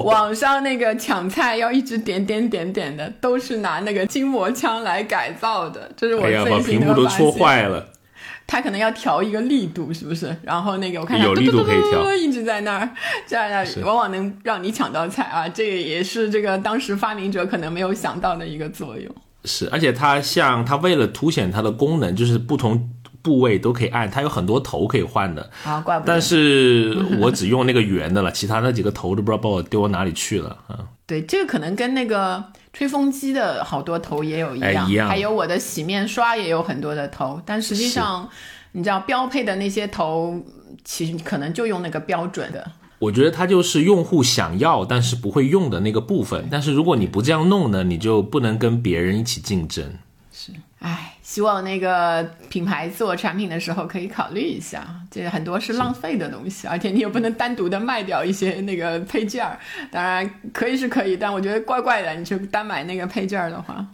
[0.02, 5.88] 网 上那个抢菜要一直点点点点的，都是拿那个筋膜枪来改造的。
[5.96, 6.80] 这是我最新的发现。
[6.80, 7.90] 屏幕都戳坏了。
[8.48, 10.36] 他可能要调一个力度，是不是？
[10.42, 12.90] 然后那个我看有力度可以调，一直在那儿，
[13.24, 15.48] 这样往往能让你抢到菜啊。
[15.48, 19.14] 这个也是这个当时发明者可能没有想到的一个作用。
[19.44, 22.90] 是，而且它像它为了凸显它的功能，就是不同
[23.22, 25.50] 部位都可以按，它有很多头可以换的。
[25.64, 26.12] 啊，怪不得。
[26.12, 30.78] 但是我只用那个圆的了，其他那几个头都不知道把我丢到哪里去了啊。
[31.06, 38.28] 对，这个可能跟那个吹风机的好多头也有一哎一样还有我的洗面刷也有很多的头，但实际上，
[38.72, 40.40] 你知道标配的那些头，
[40.84, 42.70] 其实可能就用那个标准的。
[43.00, 46.46] 我觉得它就是用户想要但是不会用的那个部分。
[46.50, 49.94] 但是如果你不这样弄呢，你就不能跟别人一起竞争。
[50.30, 59.56] 是唉，希望那个品牌做产品的时候可以考虑一下，这很多是浪费的东西，而且你也不能单独的卖掉一些那个配件儿。
[59.92, 63.86] 当然可以是可以，但我觉得怪怪的，你就单买那个配件儿的话。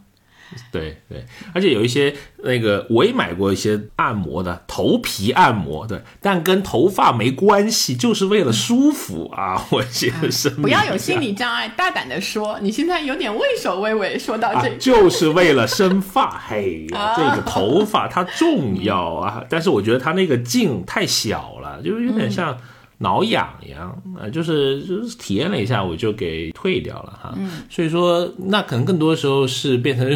[0.70, 9.66] 对对，而且有一些那个我也买过一些按摩的头皮按摩的，但跟头发没关系，就是为了舒服啊！
[9.70, 14.18] 我觉得是不要有心理障碍，大胆的说，你现在有点畏首畏尾。
[14.18, 16.30] 说到这，啊，就是为了生发。
[16.48, 22.56] 嘿呀，这个头发它重要啊，但是我觉得它那个劲太小了，就是有点像。
[22.98, 27.34] 挠痒痒啊，就是就是体验了一下，我就给退掉了哈。
[27.36, 30.06] 嗯，所以说那可能更多时候是变成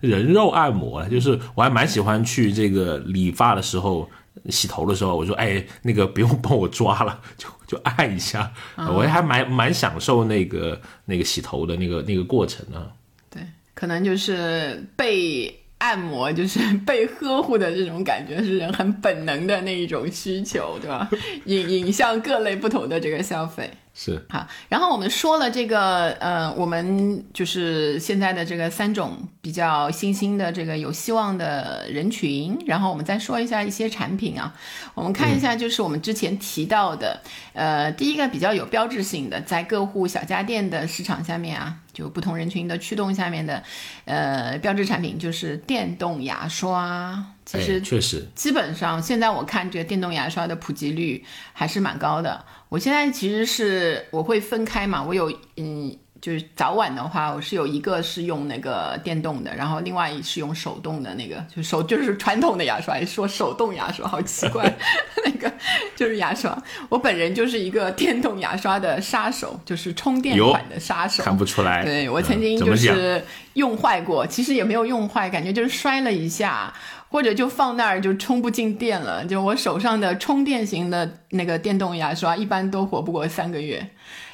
[0.00, 1.08] 人肉按摩了。
[1.10, 4.08] 就是我还蛮喜欢去这个理发的时候，
[4.48, 12.86] 洗头的时候，我说哎，那个不用帮我抓了， 就就按一下，我还蛮蛮享受那个那个洗头的那个那个过程呢。
[13.28, 13.42] 对，
[13.74, 15.59] 可能就是被。
[15.80, 21.10] 按摩就是被呵护的这种感觉，是人很本能的那一种需求，对吧？
[21.46, 23.70] 引引向各类不同的这个消费。
[23.92, 34.54] 是好，然后我们说了这个，呃，我们就是现在的这个三种比较新兴的这个有希望的人群，然后我们再说一下一些产品啊，
[34.94, 37.20] 我们看一下，就是我们之前提到的，
[37.52, 43.62] 呃，第一个比较有标志性的，在各户小家电的市场下面啊，就不同人群的驱动下面的，
[44.04, 47.22] 呃，标志产品就是电动牙刷。
[47.44, 52.44] 其实确实，基本上现在我看这个电动牙刷的普及率还是蛮高的。
[52.70, 64.72] 我现在其实是我会分开嘛，我有嗯，就是早晚的话，我是有一个是用那个电动的，然后另外是用手动的那个，就手就是传统的牙刷，说手动牙刷好奇怪，
[65.26, 65.52] 那个
[65.96, 66.56] 就是牙刷。
[66.88, 71.84] 我本人就是一个电动牙刷的杀手，就是充电款的杀手，看不出来。
[71.84, 73.20] 对我曾经就是
[73.54, 76.72] 用坏过，其实也没有用坏，感觉就是摔了一下。
[77.10, 83.90] 或者就放那儿就充不进电了，就我手上的充电型的那个电动牙刷一般都活不过三个月。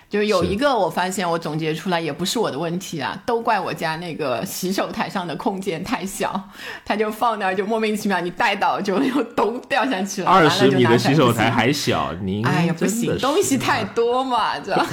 [0.08, 6.48] 就有一个我发现我总结出来也不是我的问题啊，都怪我家那个洗手台上的空间太小，
[6.84, 10.30] 它就放那儿就莫名其妙，你带倒就又咚掉下去了。
[10.30, 14.86] 二十米的洗手台还小，您哎呀不行，东西太多嘛，知道吧？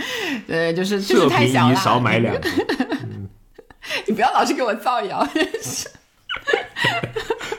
[0.48, 1.74] 对，就是就是太小了。
[1.76, 2.48] 少买两个。
[4.08, 5.28] 你不要老是给我造谣。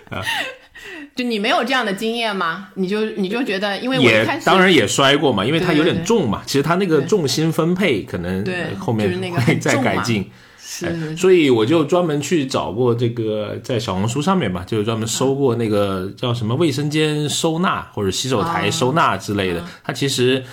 [1.16, 2.70] 就你没有这样的经验吗？
[2.76, 6.44] 你就你就觉得，因为我也当然也摔过嘛，因为它有点重嘛。
[6.46, 8.46] 其实它那个重心分配可能
[8.78, 10.30] 后面会再改进。
[10.60, 19.66] 是，所以我就专门去找过这个，在小红书上面吧，就是专门搜过那个叫什么卫生间收纳或者洗手台收纳之类的。
[19.84, 20.44] 它其实。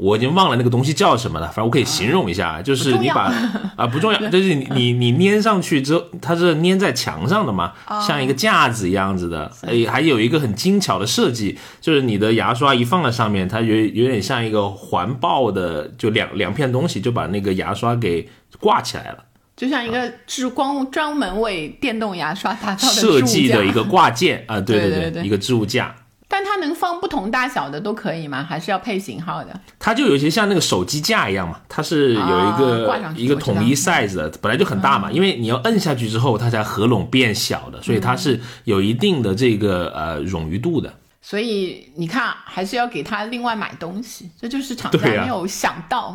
[0.00, 3.30] 我已经忘了那个东西叫什么了，反正我可以形容一下，就是你把
[3.76, 7.74] 啊不重要， 就是你你你粘上去之后，它是粘在墙上的嘛，
[8.06, 18.26] 像一个架子一样子的，哎，还有一个很精巧的设计，就是你的牙刷一放在上面，它有有点像一个环抱的，就两两片东西就把那个牙刷给
[18.58, 19.18] 挂起来了，
[19.54, 25.94] 就像一个是光专门为电动牙刷打造的设计的一个挂件啊，对对对，一个置物架。
[26.32, 28.46] 但它能放不同大小的都可以吗？
[28.48, 29.48] 还是要配型号的？
[29.80, 40.92] 它就有些像那个手机架一样嘛，它是有一个一个统一 size 的，本来就很大嘛，因为你要摁下去之后它才合拢变小的，所以它是有一定的这个呃冗余度的。
[41.22, 46.12] 所以你看，还是要给他另外买东西，这就是厂家没有想到。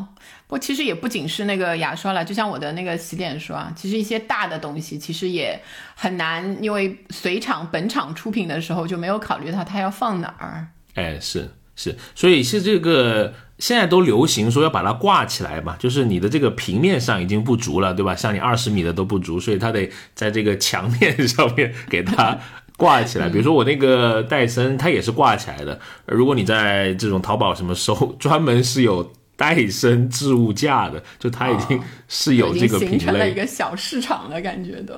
[0.48, 5.60] 不过其实也不仅是那个牙刷了，就像我的那个洗脸刷，其实一些大的东西其实也
[5.96, 10.68] 很难，因为随厂本厂出品的时候就没有考虑到它要放哪儿。
[10.96, 18.16] 哎，是是，所以是这个现在都流行说要把它挂起来嘛，就是你的这个平面上已经不足了，对吧？
[18.16, 22.40] 像你二十米的都不足，所以它得在这个墙面 上面给它
[22.78, 23.30] 挂起来。
[23.30, 25.80] 比如说我那个戴森，它也是挂起来的。
[26.06, 29.12] 如果你在这种淘宝什么搜， 专门是有。
[29.38, 34.98] 戴森置物架的，就它已经是有这个品类，形成了一个小市场的感觉的。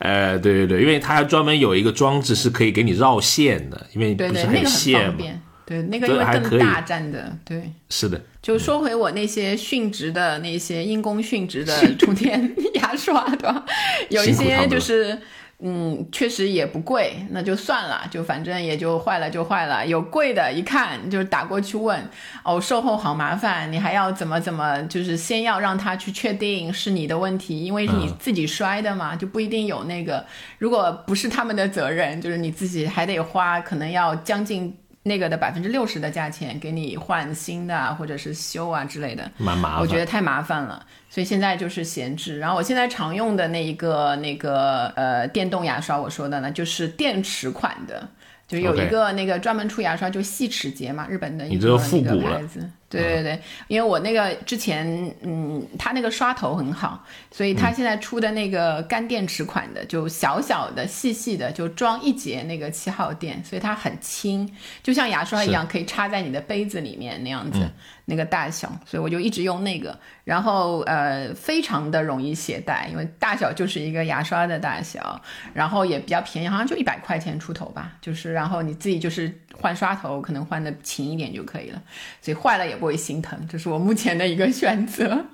[0.00, 5.24] 哎，对对对，因为它专门有一个装置是可以给你绕线的，因为不是很线嘛。
[5.64, 8.20] 对，那个因为更大站的，对，是的。
[8.42, 13.64] 就说回我那些殉职的那些因公殉职的 充电牙刷，对吧？
[14.10, 15.18] 有一些就是。
[15.60, 19.84] 嗯，确实也不贵，那就算了，就反正也就坏了 就坏了。
[19.84, 22.00] 有贵的，一看就是打过去问，
[22.44, 30.24] 哦，售后好麻烦，你还要怎么怎么，就是先要让他去确定是你的问题，因为是你自己摔的嘛，就不一定有那个。
[30.58, 34.76] 如果不是他们的责任，就是你自己还得花，可能要将近。
[35.08, 42.38] 那个的百分之六十的价钱给你换新的啊，或者是修啊之类的，蛮麻烦，我觉得太麻烦了，所以现在就是闲置。
[42.38, 48.08] 然后我现在常用的那一个那个呃电动牙刷，我说的呢就是电池款的。
[48.46, 52.66] 就有一个那个专门出牙刷，就细齿节嘛，日本的一个那个牌子。
[52.90, 64.50] 对对对，因为我那个之前，嗯，它那个刷头很好，所以它现在出的那个干电池款的，就小小的、细细的，就装一节那个七号电，所以它很轻，
[64.82, 67.68] 就像牙刷一样，可以插在你的杯子里面那样子。
[68.10, 69.94] 那个大小，所以我就一直用那个，
[70.24, 75.20] 然后呃，非常的容易携带，因为大小就是一个牙刷的大小，
[75.52, 81.82] 然后也比较便宜，好像就一百块钱出头吧，就是然后你自己就是换刷头，可能换的勤一点就可以了，
[82.22, 85.26] 所以坏了也不会心疼，这是我目前的一个选择。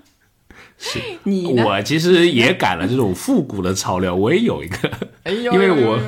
[0.79, 0.99] 是。
[1.25, 4.91] 你，我其实也赶了这种复古的潮流，我也有一个，
[5.31, 5.99] 因为我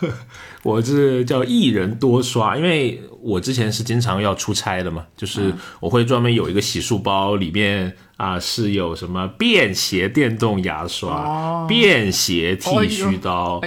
[0.62, 13.60] 我是叫一人多刷，因为我之前是经常要出差的嘛，就是我会专门有一个洗漱包，里面啊是有什么便携电动牙刷、便携剃须刀，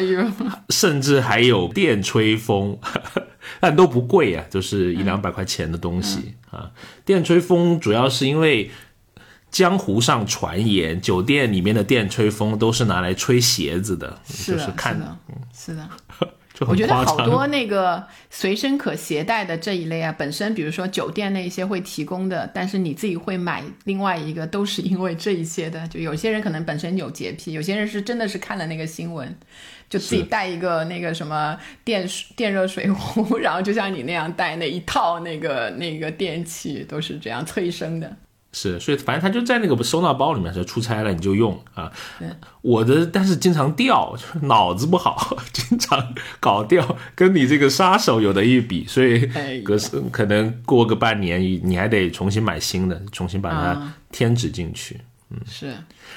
[0.69, 2.77] 甚至还有电吹风，
[3.59, 6.71] 但都不贵啊，就是一两百块钱的东西啊。
[7.05, 8.69] 电吹风主要是因为。
[9.49, 15.17] 江湖上传言，酒店里面的电吹风都是拿来吹鞋子的，就是看的，
[15.53, 15.89] 是的。
[16.61, 25.87] 我觉得好多那个随身可携带的这一类啊，本身比如说酒店那些会提供的，但是你自己会买另外一个，都是因为这一些的。
[25.87, 29.37] 就有些人可能本身有洁癖，有些人是真的是看了那个新闻，
[29.87, 38.11] 就自己带一个那个什么电电热水壶， 然后就像你那样带那一套那个那个电器，都是这样催生的。
[38.59, 41.91] 是，所以反正他就在那个收纳包里面，说出差了你就用啊。
[42.61, 49.29] 我的但是经常掉，就是脑子不好， 经常搞掉，跟你这个杀手有的一比，所以
[49.63, 54.99] 可是可能过个半年，你还得重新买新的，重新把它添置进去。
[55.29, 55.73] 嗯，是，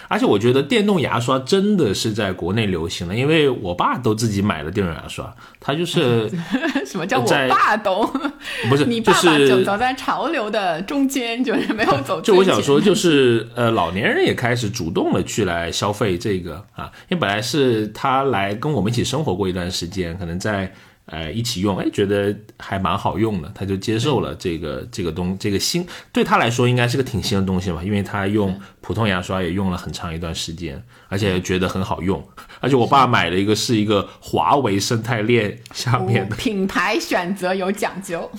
[0.07, 6.31] 而且我觉得电动牙刷真的是在国内流行了，因为我爸都自己买了电动牙刷，他就是
[6.87, 8.09] 什么叫我爸懂？
[8.71, 12.21] 不是，你爸爸就走在潮流的中间，就是没有走。
[12.21, 20.73] 就我想说，就是呃，老年人也开始主动的去来消费这个啊，因为本来是他来跟我们一起生活过一段时间，可能在。
[21.11, 32.25] 呃，一起用，哎，觉得还蛮好用的，他就接受了这个这个东这个新，对他来说应该是个挺新的东西嘛，因为他用普通牙刷也用了很长一段时间，而且觉得很好用，
[32.61, 38.31] 而且我爸买了一个是一个华为生态链下面的品牌选择有讲究。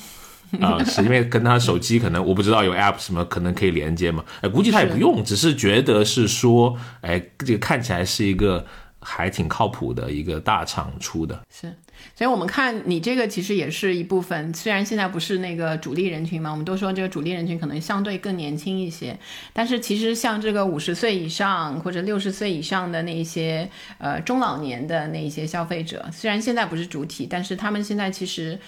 [0.60, 8.66] 啊，是因为跟他手机可能我不知道有 app 什么可能可以连接嘛，哎，估计他也不用，只是觉得是说，哎，这个看起来是一个
[9.00, 11.74] 还挺靠谱的一个大厂出的，是。
[12.16, 14.54] 所以，我们看你这个其实也是一部分。
[14.54, 19.18] 虽然现在不是那个主力人群嘛，我们都说这个主力人群可能相对更年轻一些。
[19.54, 28.60] 但是，其实像这个五十岁以上或者六十岁以上的那些呃中老年的那些消费者，虽然现在不是主体，但是他们现在其实。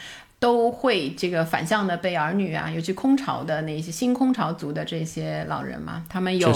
[0.44, 6.52] 都会这个反向的被儿女啊，尤其空巢的那些新空巢族的这些老人嘛，他们有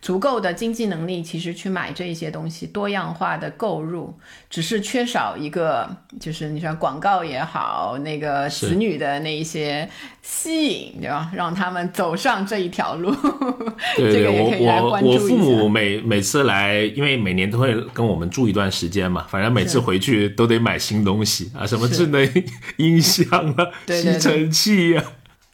[0.00, 4.16] 足够的经济能力，其实去买这些东西，多样化的购入，
[4.48, 9.90] 只是缺少一个，就是你说广告也好，那个子女的那一些
[10.26, 11.30] 吸引，对吧？
[11.34, 13.14] 让他们走上这一条路。
[13.94, 22.26] 对对，我我我父母每每次来，因为每年都会跟我们住一段时间嘛，反正每次回去都得买新东西啊，什么智能
[22.78, 25.04] 音箱啊 吸尘器呀，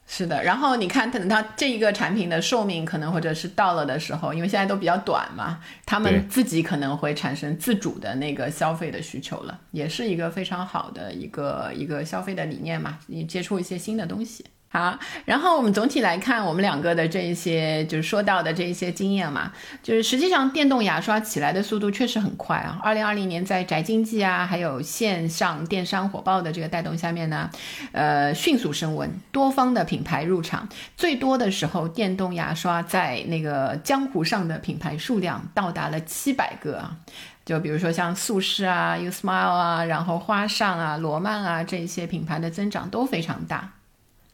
[0.07, 0.45] 是的。
[0.45, 12.99] 然后你看，等它这一个产品的寿命可能或者是到了的时候，因为现在都比较短嘛，他们自己可能会产生自主的那个消费的需求了，也是一个非常好的一个一个消费的理念嘛。
[13.09, 14.45] 你接触一些新的东西。
[14.73, 19.51] 好，然后我们总体来看，我们两个的这一些就是说到的这一些经验嘛，
[19.83, 22.79] 就是实际上电动牙刷起来的速度确实很快啊。
[22.81, 27.51] 二零二零年在宅经济啊，还有线上电商火爆的这个带动下面呢，
[27.91, 36.97] 呃，迅速升温，多方的品牌入场，最多的时候，电动牙刷在那个江湖上的品牌数量到达了七百个啊。
[37.45, 43.73] 就比如说像素士啊、U Smile 啊，然后花上啊、罗曼啊这些品牌的增长都非常大。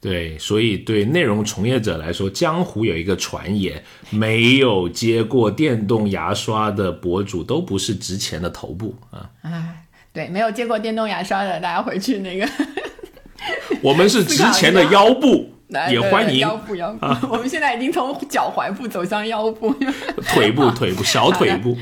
[0.06, 9.28] 对，所以对内容从业者来说，江湖有一个传言，没有接过电动牙刷的博主都不是值钱的头部啊。
[9.42, 12.48] 哎，对，没有接过电动牙刷的，大家回去那个。
[13.82, 15.52] 我们是值钱的腰部，
[15.90, 17.26] 也欢迎腰部腰部。
[17.28, 19.74] 我们现在已经从脚踝部走向腰部，
[20.28, 21.76] 腿部腿部 小腿部，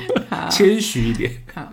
[0.49, 1.31] 谦虚一点。
[1.53, 1.71] 好，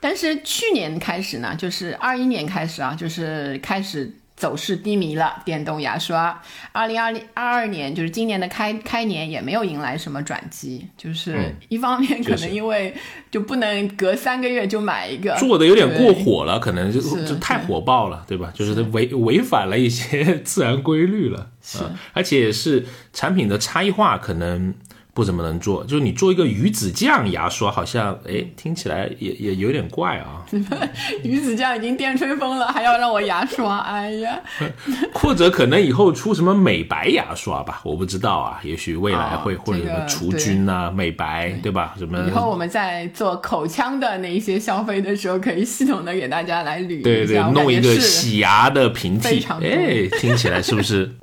[0.00, 4.16] 但是去年开始呢，就是二一年开始啊，就是开始。
[4.40, 6.40] 走势低迷了，电动牙刷。
[6.72, 12.94] 二零二零二二年就是今年的开开年也没有迎来什么转机，就是一方面可能因为
[13.30, 18.50] 就不能隔三个月就买一个，做的有点过火了，可能就就太火爆了，对吧？
[18.54, 21.80] 就是违违反了一些 自然规律了，是，
[22.14, 24.72] 而且是产品的差异化可能。
[25.12, 30.44] 不怎么能做，就是你做一个鱼子酱牙刷，好像哎，听起来也也有点怪啊。
[31.22, 34.40] 鱼子酱已经电吹风了，还要让我牙刷，哎呀。
[35.12, 41.94] 或者可能以后出什么美白牙刷吧，我不知道啊，也许未来会或者什么除菌啊、美白，对吧？
[41.98, 42.24] 什么？
[42.26, 51.16] 以后我们在做口腔的那一些消费的时候，可以系统的给大家来捋对对，弄一个洗牙的平替，哎，听起来是不是？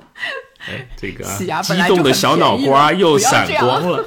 [0.68, 1.24] 哎，这个
[1.62, 4.06] 激动的小脑瓜又闪光了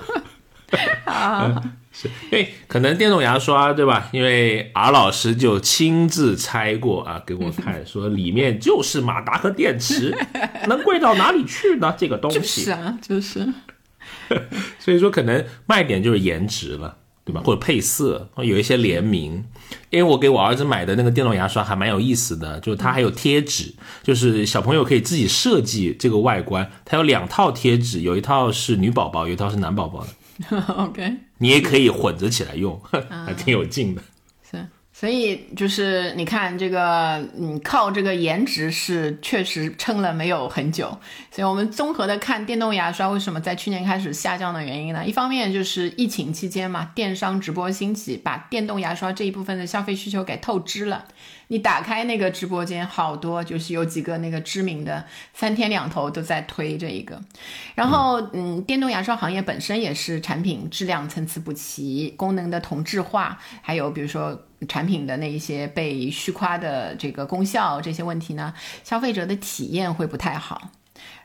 [1.06, 1.62] 啊！
[1.92, 4.08] 是，因为可能电动牙刷对吧？
[4.14, 10.16] 因为 R 老师就亲自拆过啊，给我看，说里面就是马达和电池，
[10.68, 11.94] 能贵到哪里去呢？
[11.98, 13.46] 这个东西就是啊，就是，
[14.80, 16.98] 所以说可能卖点就是颜值了。
[17.24, 17.42] 对吧？
[17.44, 19.44] 或者配色，有一些联名。
[19.90, 26.70] 因为我给我儿子买的那个电动牙刷还蛮有意思的，就是它还有贴纸，就是小朋友可以自己设计这个外观。
[26.84, 30.10] 它有两套贴纸，有一套是女宝宝，有一套是男宝宝的。
[30.76, 32.82] OK，你也可以混着起来用，
[33.26, 34.02] 还挺有劲的。
[35.02, 40.96] 所以就是你看这个，嗯，靠这个颜值是确实撑了没有很久。
[41.32, 45.04] 所以我们综合的看电动牙刷为什么在去年开始下降的原因呢？
[45.04, 51.06] 一方面就是疫情期间嘛，电商直播兴起，把电动牙刷这一部分的消费需求给透支了。
[51.48, 57.20] 你打开那个直播间，好多就是有几个那个知名的三天两头都在推这一个。
[57.74, 64.40] 然后，嗯，电动牙刷行业本身也是产品质量参差不齐，功能的同质化，还有比如说。
[64.68, 68.54] 产品的那一些被虚夸的这个功效这些问题呢，
[68.84, 70.70] 消费者的体验会不太好。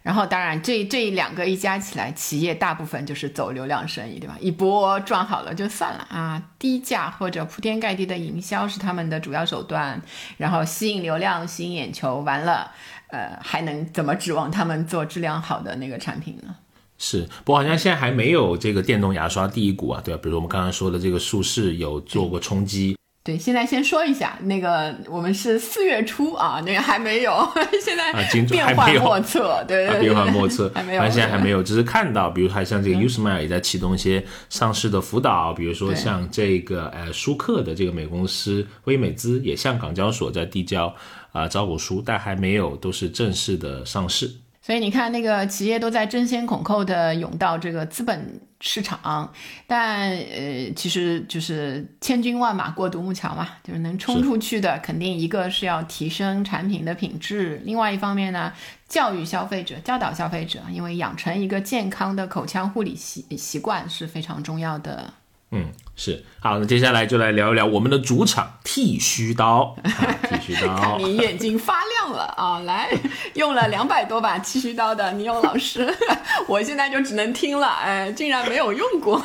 [0.02, 4.36] 然后，当然这这两个一加起来，企业大部分就是走流量生意，对吧？
[4.40, 10.00] 一波赚好了就算了啊，低价或者铺天盖地的营销是他们的主要手段，
[10.36, 12.70] 然后吸引流量、吸引眼球，完了，
[13.08, 16.54] 呃，还能怎么指望他们做质量好的那个产品呢？
[16.96, 20.20] 是，不过好像现在还没有这个电动牙刷第一股啊，对吧？
[20.22, 22.96] 比如我们刚刚说的这个术士有做过冲击。
[23.26, 27.36] 对，现在先说一下，那个我们是四月初啊，那个还没有，
[27.82, 28.12] 现在
[28.48, 40.94] 变幻莫测，对对对，变幻莫测，还没有，现在还没有，只是看到，比如还像这个 Usmile 也在启动一些上市的辅导，比如说像这个呃舒克的这个美公司微美资也向港交所在递交
[41.32, 44.30] 啊招股书，但还没有都是正式的上市。
[44.66, 49.32] 所以你看，那个企业都在争先恐后的涌到这个资本市场，
[49.64, 58.52] 但呃，其实就是千军万马过独木桥嘛，就是能冲出去的，肯定一个是要提升产品的品质，另外一方面呢，
[58.88, 65.14] 教育消费者、教导消费者，因为养成一个健康的口腔护理习习惯是非常重要的。
[65.52, 69.74] 嗯，是好，那接下来就来聊一聊我们的主场剃须刀。
[70.28, 72.60] 剃须刀，看你眼睛发亮了啊！
[72.60, 72.90] 来，
[73.34, 75.92] 用了两百多把剃须刀的倪勇老师，
[76.46, 79.18] 我现在就只能听了，哎，竟然没有用过，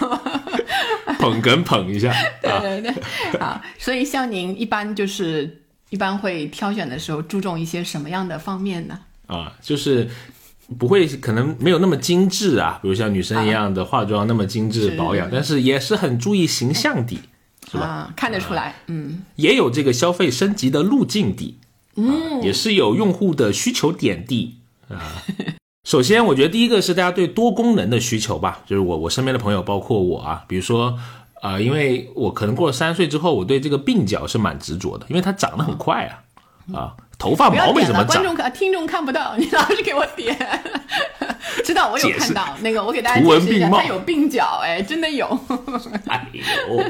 [1.19, 2.13] 捧哏捧一下。
[2.41, 8.97] 对对对，好，所以像您一般就是一般会挑选的时候注重一些什么样的方面呢？
[9.27, 10.09] 啊，就是。
[10.79, 17.19] 不会，可能没有那么精致啊，比如像女生一样的化妆那么精致保养，但是也是很注意形象的，
[17.69, 18.13] 是吧？
[18.15, 21.57] 看得出来，嗯，也有这个消费升级的路径的，
[21.95, 24.57] 嗯，也是有用户的需求点的
[24.89, 25.23] 啊。
[25.83, 30.97] 首先，我觉得第一个是大家对多功能的需求吧，就是我我身边的朋友，包括我啊，比如说
[31.41, 36.95] 啊，因为我可能过了三十岁之后，我对这个鬓角是蛮执着的，因为它长得很快啊，啊。
[37.21, 40.35] 头发毛没怎么长，观众看听众看不到，你老是给我点，
[41.63, 45.27] 知道我有看到那个，我给大家解释一下，他有鬓角，哎，真的有。
[46.09, 46.83] 哎呦，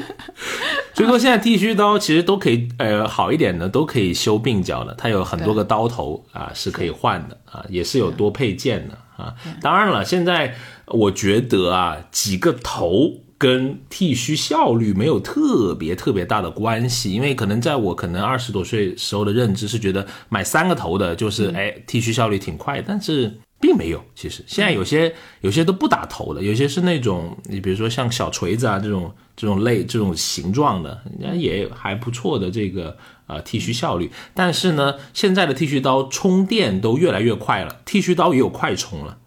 [0.94, 9.34] 所以说现在剃须刀其实都可以，呃，好一点的都可以修鬓角的，它有很多个刀头啊，是可以换的啊，也是有多配件的啊。
[9.60, 10.54] 当然了，现在
[10.86, 13.10] 我觉得啊，几个头。
[13.42, 24.00] 跟剃须效率没有特别特别大的关系，因为可能在我可能二十多岁时候的认知是觉得买三个头的就是哎剃须效率挺快，但是并没有。
[24.14, 34.08] 其实现在有些有些都不打头的，有些是那种你比如说像小锤子啊这种这种类这种形状的，人家也还不错的这个呃剃须效率。
[34.34, 39.18] 但是呢，现在的剃须刀充电都越来越快了，剃须刀也有快充了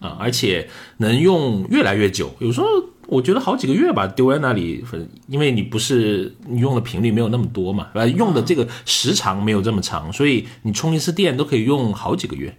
[0.00, 2.66] 啊，而且能用越来越久，有时候。
[3.10, 4.84] 我觉得好几个月吧，丢在那里，
[5.26, 12.56] 因为你不是你用的频率没有那么多嘛，呃，用的这个时长没有这么长，所以你充一次电都可以用好几个月。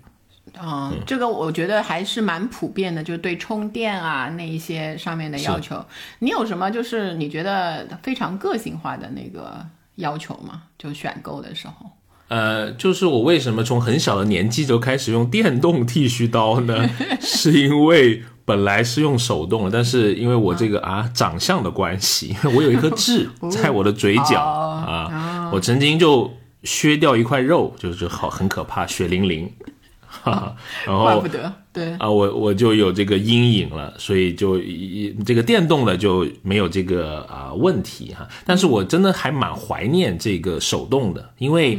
[0.61, 5.83] 嗯，这个我觉得还是蛮普遍的，就是对充电啊那一些上面的要求。
[6.19, 10.63] 你有什么就是你觉得非常个性化的那个要求吗？
[10.77, 11.89] 就选购的时候？
[12.27, 16.89] 呃，就是我为什么从很小的年纪就开始用电动剃须刀呢？
[17.21, 18.23] 是因为。
[18.43, 21.07] 本来是用手动的，但是因为我这个啊。
[21.13, 26.31] 长相的关系， 我有一颗痣在我的嘴角啊，我曾经就
[26.63, 29.51] 削掉一块肉，就是好很可怕，血淋淋，
[30.07, 31.91] 哈，然后怪不得对。
[31.99, 41.77] 啊，我我就有这个阴影了，所以就一这个电动的就没有这个啊问题哈，但是我真的还蛮怀念这个手动的，因为。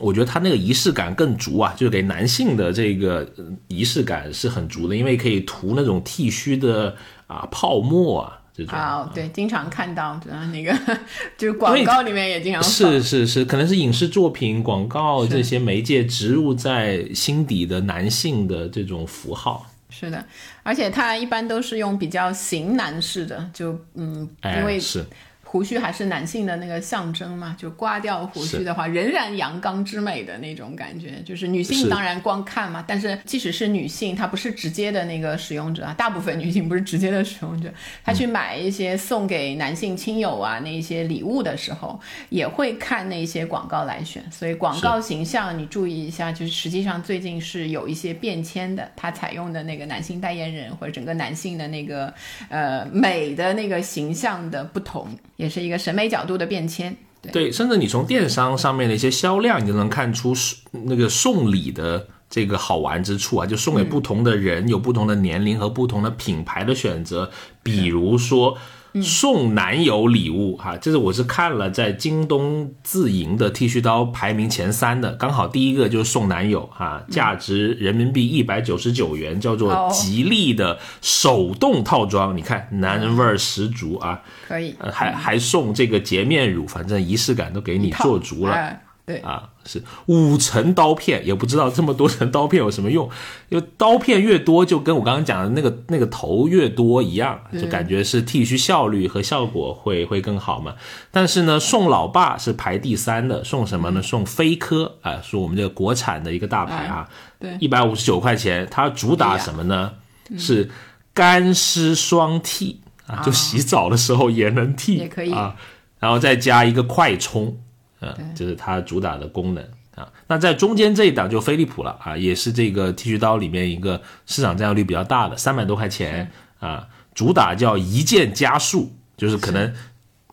[0.00, 3.28] 我觉得他那个仪式感更足啊，就是给男性的这个
[3.68, 6.96] 仪式感是很足的，因为可以涂那种剃须的
[7.26, 8.78] 啊泡沫啊这种。
[8.78, 10.18] 啊，对，经常看到
[10.52, 10.76] 那个
[11.36, 12.62] 就是广告里面也经常。
[12.62, 19.66] 是是是，可能是影视作品、广告这些媒介植入在心底的男性的这种符号。
[19.90, 20.24] 是的，
[20.62, 25.04] 而且他一般都是用比较型男式的，就嗯，因为是。
[25.50, 27.56] 胡须还是男性的那个象征嘛？
[27.58, 31.20] 就刮掉胡须的话，仍然阳刚之美的那种感觉。
[31.24, 37.68] 就是女性当然光看嘛，但是即使是女性，她不是直接的那个使用者啊，大部分女性不是直接的使用者，
[38.04, 41.98] 她去买一些送给男性亲友啊那些礼物的时候，
[42.28, 44.22] 也会看那些广告来选。
[44.30, 52.14] 所以广告形象你注意一下，就是实际上最近是有一些变迁的，它采用的那个男性代言人或者整个男性的那个
[52.50, 55.08] 呃美的那个形象的不同。
[55.40, 56.94] 也是一个审美角度的变迁，
[57.32, 60.34] 对，甚至你从电商上面的一些销量，你就能看出
[60.70, 67.30] 那个送礼的这个好玩之处啊，就送给不同的人，有不同的年龄和不同的品牌的选择，
[67.62, 68.58] 比如说。
[69.02, 88.76] 送男友礼物哈，这是我是看了在京东自营的剃须刀排名前三的，刚好第一个就是送男友哈，价值人民币一百九十九元，叫做吉利的手动套装，你看男人味儿十足啊，可以，还还送这个洁面乳，反正仪式感都给你做足了。
[89.10, 93.10] 对啊，是五层刀片，也不知道这么多层刀片有什么用，
[93.48, 100.76] 因为刀片越多，就跟我刚刚讲的那个那个头越多一样，就感觉是剃须效率和效果会会更好嘛。
[101.10, 104.00] 但是呢，送老爸是排第三的，送什么呢？
[104.00, 107.08] 送飞科啊，是我们这个国产的一个大牌啊，
[107.40, 109.94] 对，一百五十九块钱，它主打什么呢？
[110.38, 110.70] 是
[111.12, 115.56] 干湿双剃啊，就洗澡的时候也能剃，也可以啊，
[115.98, 117.58] 然后再加一个快充。
[118.00, 120.08] 嗯，这是它主打的功能啊。
[120.26, 129.72] 那在中间这一档就飞利浦了啊，也是这个剃须刀里面一个市场占有率比较大的，三百多块钱啊，主打叫一键加速，就是可能，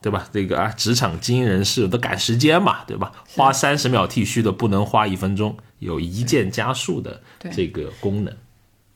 [0.02, 0.28] 对吧？
[0.32, 3.12] 这个啊，职场精英人士都赶时间嘛，对吧？
[3.30, 8.34] 花三十秒剃须的不能花一分钟，有一键加速的这个功能。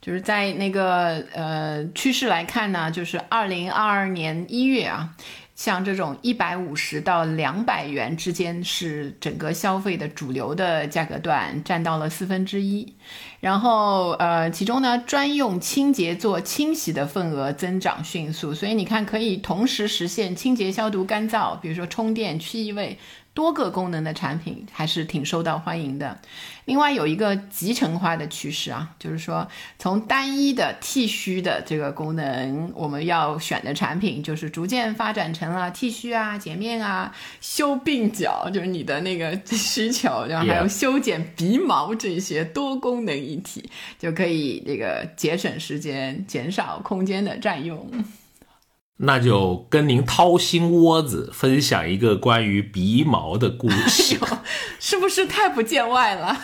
[0.01, 5.13] 就是在那个呃趋势来看呢，就是二零二二年一月啊。
[5.55, 12.95] 像这种一百五十到两百元之间是整个消费的主流的价格段，占到了四分之一。
[13.39, 22.97] 然后，呃，其中呢，专用清洁做清洗的份额增长迅速，所以你看，可以同时实现清洁、消毒、干燥，比如说充电、去异味。
[23.33, 26.19] 多个功能的产品还是挺受到欢迎的。
[26.65, 29.47] 另外有一个集成化的趋势啊，就是说
[29.79, 47.89] 从单一的剃须的这个功能，我们要选的产品就是逐渐发展成了剃须啊、洁面啊、修鬓角，就是你的那个需求，然后还有修剪鼻毛这些多功能一体，就可以这个节省时间、减少空间的占用。
[49.03, 54.19] 那就跟您掏心窝子分享一个关于鼻毛的故事，
[54.79, 56.37] 是不是太不见外了？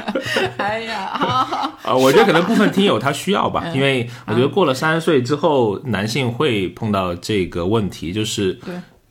[0.58, 8.58] 哎呀，啊，我觉得可能部分听友他需要吧， 因为我觉得过了三十岁之后，男性会碰到这个问题，就是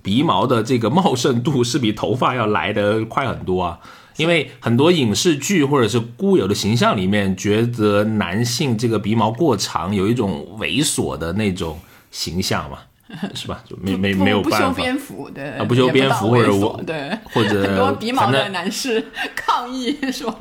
[0.04, 3.80] 鼻毛的这个茂盛度是比头发要来得快很多啊。
[4.18, 11.80] 因为很多影视剧或者是固有的形象里面，觉得男性这个鼻毛过长有一种猥琐的那种
[12.12, 12.78] 形象嘛。
[13.36, 13.64] 是吧？
[13.68, 14.74] 就没没不不修没有办法。
[14.74, 19.04] 边幅，对，啊不修边幅或者我对，或者 很多鼻毛的男士
[19.36, 20.34] 抗议说，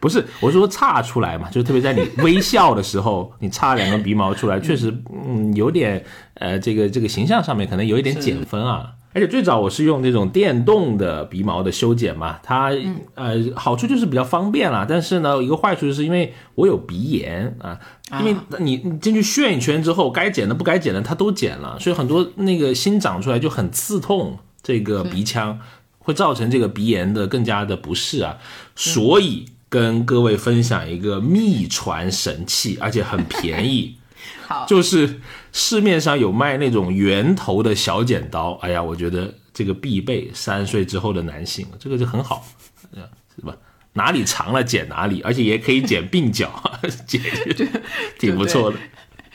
[0.00, 4.94] 不是，我是说岔出来嘛，就是特别在你微笑的时候，你岔两根鼻毛出来，确实，
[5.26, 6.04] 嗯，有点，
[6.34, 8.92] 呃，这个这个形象上面可能有一点减分啊。
[9.14, 12.70] 而且最早我是用那种电动的鼻毛的修剪嘛，它
[13.14, 17.80] 呃好处就是比较方便啦，但是呢，一个坏处就是因为我有鼻炎啊，
[18.20, 25.58] 因为你你进去炫一圈之后，该剪的不该剪的它都剪了，所以很多那个新长出来就很刺痛这个鼻腔，
[25.98, 28.36] 会造成这个鼻炎的更加的不适啊，
[28.76, 33.96] 所以跟各位分享一个秘传神器，而且很便宜。
[34.48, 35.20] 好，就是
[35.52, 42.42] 市面上有卖那种圆头的小剪刀，哎呀，我觉得这个必备三十岁之后的男性，这个就很好，
[42.96, 43.02] 呃
[43.36, 43.54] 是吧？
[43.92, 46.50] 哪里长了剪哪里，而且也可以剪鬓角，
[47.06, 47.20] 剪
[48.18, 48.78] 挺不错的。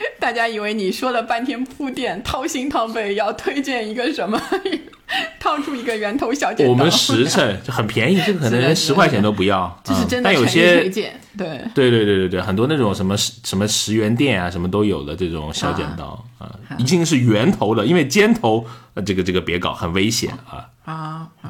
[0.20, 4.42] 大家以为你说了半天铺垫，掏心掏肺要推荐一个什么，
[5.40, 11.48] 掏出一个圆头小剪刀，我们实诚就很便宜，这个可能连十块钱都不要， 这是嗯真的但有些推荐，对。
[11.74, 20.70] 对对对对对，很多那种什么什么十元店啊，什么都有的这种小剪刀啊，一定是圆头的，因为尖头呃这个这个别搞，很危险啊。
[20.86, 21.50] 啊，好，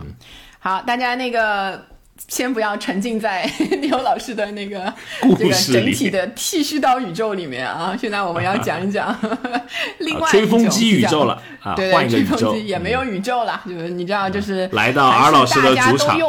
[0.59, 1.85] 好，大家那个
[2.27, 3.43] 先不要沉浸在
[3.81, 4.93] 刘老师的那个
[5.37, 7.95] 这个整体的剃须刀宇宙里面啊。
[7.99, 9.15] 现在我们要讲一讲
[9.99, 16.19] 另外吹风机种宇宙了啊对吹风机也没有宇宙了，就是你知道，就是来到还 R 是老师的主场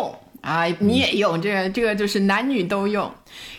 [0.43, 3.11] 啊，你也用这个，这个就是男女都用。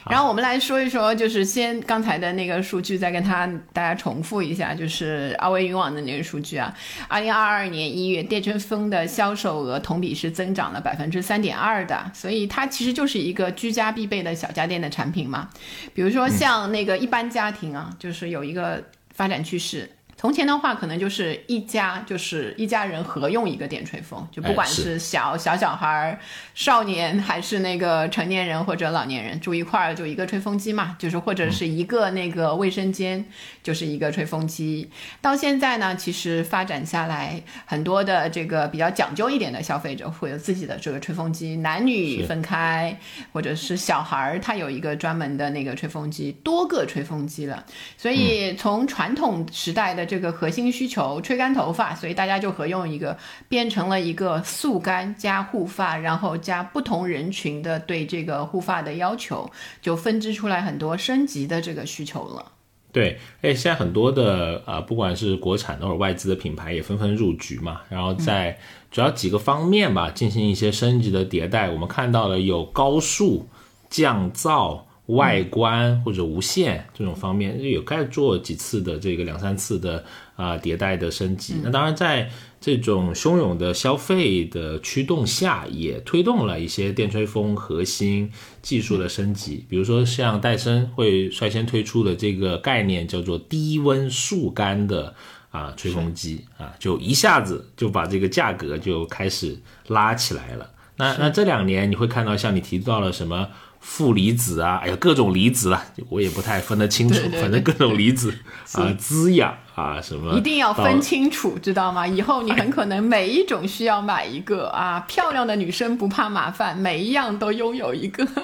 [0.09, 6.73] 然后我们来说一说，就是先刚才的那个数据，再跟他大家重复一下，就是奥威云网的那个数据啊。
[7.07, 15.49] 二零二二年一月，电吹风的销售额同比是增长了百分之三点二的，所以它其实就是一个居家必备的小家电的产品嘛。
[15.93, 18.83] 比如说像那个一般家庭啊，就是有一个
[19.13, 19.89] 发展趋势。
[20.25, 26.19] 从前的话，可能就是一家就是一家人合用一个电吹风，就不管哎是是小小小孩儿、
[26.55, 33.23] 少年还是那个成年人或者老年人住一块儿，就一个吹风机嘛，就是或者是一个那个卫生间
[33.61, 34.89] 就是一个吹风机。
[35.21, 42.97] 到现在呢，其实发展下来，很多的这个比较讲究一点的消费者会有自己的这个吹风机，男女分开，
[43.31, 47.63] 或者是小孩儿他有一个专门的那个吹风机，多个吹风机了。
[47.95, 53.17] 所以从传统时代的这这个核心需求吹干头发，所以大家就合用一个，
[53.49, 59.51] 变成了一个速干加护发，然后加不同人群的对这个护发的要求，
[59.81, 62.53] 就分支出来很多升级的这个需求了。
[62.93, 68.57] 对，哎，现在很多的啊、呃不管是国产的或者外资的品牌也纷纷入局嘛，然后在
[68.89, 71.69] 主要几个方面吧进行一些升级的迭代。
[71.69, 73.49] 我们看到了有高速、
[73.89, 80.03] 降噪、外观或者无线这种方面，有该做几次的这个两三次的
[80.35, 81.55] 啊、迭代的升级。
[81.63, 82.29] 那当然在
[82.59, 88.31] 这种汹涌的消费的驱动下，也推动了一些电吹风核心
[88.63, 89.63] 技术的升级。
[89.69, 95.13] 比如说，像戴森会率先推出的这个概念叫做低温速干的
[95.51, 99.55] 啊吹风机啊，就一下子就把这个价格就开始
[99.87, 100.71] 拉起来了。
[100.97, 103.49] 那那这两年你会看到，像你提到了什么
[103.87, 108.33] 负离子啊，哎呀各种离子了，我也不太分得清楚，对对对反正各种离子
[108.73, 112.05] 啊滋养啊什么，一定要分清楚，知道吗？
[112.05, 118.25] 以后你很可能每一种需要买一个啊，漂亮的女生不怕麻烦，每一样都拥有一个。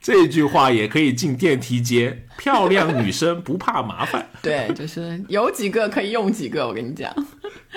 [0.00, 4.28] 这句话也可以进电梯间，漂亮女生不怕麻烦。
[4.42, 7.10] 对，就是有几个可以用几个，我跟你讲。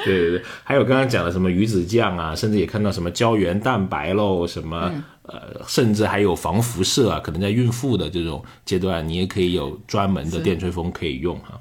[0.04, 4.92] 对对对，还有刚刚讲的什么鱼子酱啊，甚至也看到什么胶原蛋白喽，什么、
[5.28, 11.60] 呃，甚至还有防辐射啊，可能在孕妇的这种阶段，你也可以有专门的电吹风可以用哈、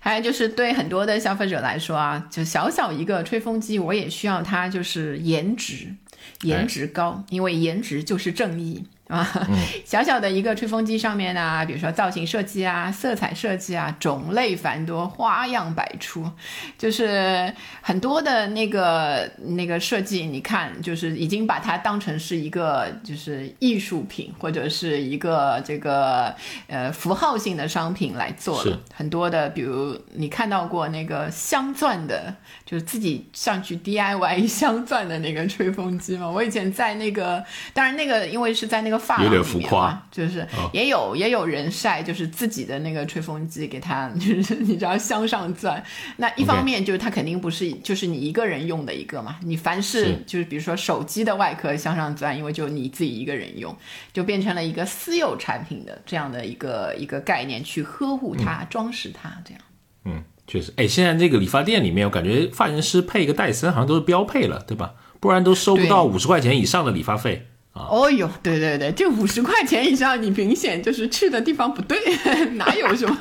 [0.00, 5.94] 还有就是对很多的消费者来说啊，就小小一个吹风机，我也需要它就是颜值，
[6.42, 8.84] 颜值高，因为颜值就是正义。
[9.08, 9.48] 啊，
[9.84, 16.28] 小小的一个吹风机上面呢，比如说造型设计啊、色彩设计啊，种类繁多，花样百出，
[16.76, 26.34] 就是很多的那个那个设计，你看，就是已经把它当成是一个就是艺术品或者是一个这个
[26.66, 28.80] 呃符号性的商品来做了。
[28.92, 32.34] 很多的，比如你看到过那个镶钻的，
[32.64, 36.28] 就是自己上去 DIY 镶钻的那个吹风机吗？
[36.28, 45.82] 我以前在那个，当然那个因为是在那个发有点浮夸，就是也有、也有人晒，就是自己的那个吹风机给它，就是你知道向上钻。
[46.16, 53.76] 那一方面就是它肯定不是就是你一个人用的一个嘛，你凡是是就是比如说手机的外壳向上钻，因为就你自己一个人用，
[54.12, 59.60] 就变成了一个私有产品的这样的一个一个概念去呵护它、装饰它这样。
[60.04, 64.94] 嗯确实，哎，现在这个理发店里面，我感觉发型师配一个戴森好像都是标配了，对吧？
[65.18, 67.48] 不然都收不到五十块钱以上的理发费。
[67.78, 71.98] 哦哟，对对对，这五十块钱以上，你明显就是去的地方不对，
[72.56, 73.16] 哪有什么？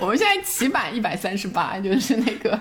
[0.00, 2.60] 我们现在起版一百三十八，就是那个，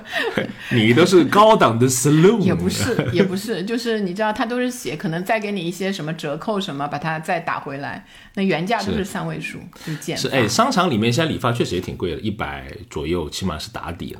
[0.71, 10.15] 你都是高档的 salon，也不是，也不是，就是你知道，他都是写，可能再给你一些什么折扣什么，把它再打回来，那原价都是三位数，就减。
[10.17, 14.19] 是哎，商场里面现在理发确实也挺贵的，一百左右，起码是打底了。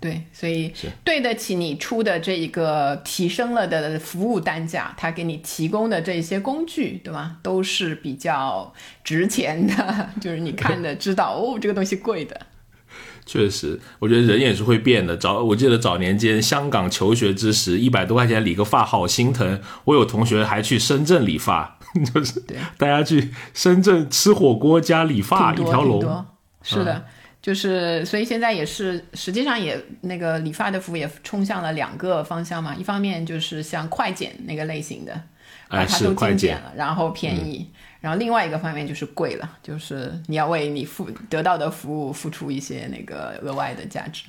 [0.00, 0.72] 对，所以
[1.04, 7.36] 对得起你出的这一个提升了的服务单价，他给你提供的这些工具，对吧？
[7.42, 8.72] 都是比较
[9.04, 12.40] 值钱的，就是你看的知道哦，这个东西贵的。
[13.24, 15.16] 确实，我觉得人也是会变的。
[15.16, 19.60] 早我记得早年间香港求学之时，一百多块钱理个发好心疼。
[19.84, 21.78] 我有同学还去深圳理发，
[22.12, 22.42] 就是
[22.76, 26.26] 大家去深圳吃火锅加理发一条龙。
[26.62, 27.04] 是的。
[27.42, 32.74] 就是，所以现在也是，实际上也那个理发的服务也冲向了两个方向嘛。
[32.74, 35.22] 一方面就是像快剪那个类型的，
[35.68, 37.64] 把它都精简了，然后便宜；
[38.00, 44.24] 然后另外一个方面就是贵了，就是你要为你付得到的服务付出一些那个额外的价值。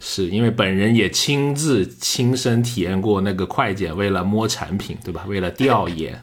[0.00, 5.24] 是因为本人也亲自亲身体验过那个快剪，为了摸产品，对吧？
[5.28, 6.20] 为了调研。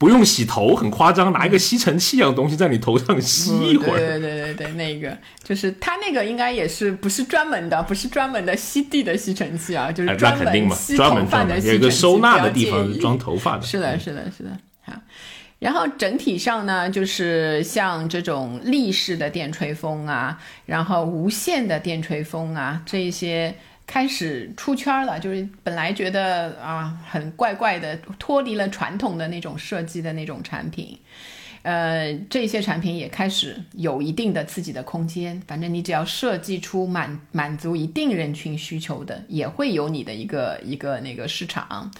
[0.00, 3.98] 不用洗头，很夸张，拿一个吸尘器一样东西在你头上吸一会儿。
[3.98, 11.68] 对对对对对，那个就是他那个应该也是不是专门的，不是专门的吸地的吸尘器啊，就是专门吸头发的吸尘器。
[11.68, 13.62] 有一个收纳的地方装头发的。
[13.62, 14.50] 是的，是的，是的。
[14.86, 14.94] 好，
[15.58, 23.54] 然后整体上呢，就是像这种立式的电吹风啊，然后无线的电吹风啊，这些。
[23.90, 30.96] 开始出圈了，就是本来觉得啊很怪怪的，脱离了传统的那种设计的那种产品，
[31.62, 35.42] 呃，这些产品也开始有一定的自己的空间。
[35.44, 41.90] 反正你只要设计出满满足一定人群需求的，也会有你的一个一个那个市场。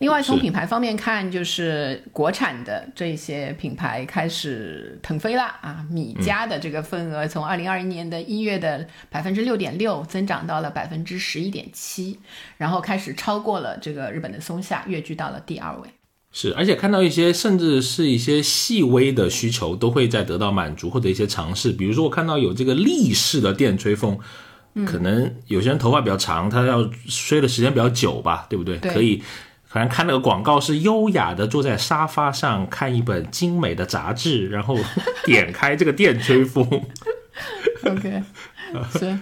[0.00, 5.86] 另外，从品牌方面看，就是国产的这些品牌开始腾飞了啊！
[5.88, 12.18] 米家的这个份额从二零二一年的一月的百分之六点六增长到了百分之十一点七，
[12.56, 15.88] 然后开始超过了这个日本的松下，跃居到了第二位。
[16.32, 24.18] 是，而且看到一些甚至是一些细微的需求都会在得到满足，或者一些尝试，比如说我看到有这个立式的电吹风，
[24.84, 28.76] 可能有些人头发比较长，他要吹的时间比较久吧，对不对？
[28.78, 29.22] 可以。
[29.74, 34.78] 反正看那个广告是优雅的坐在沙发上看一本精美的杂志，然后
[35.24, 36.64] 点开这个电吹风。
[37.82, 38.22] OK，
[38.92, 39.18] 是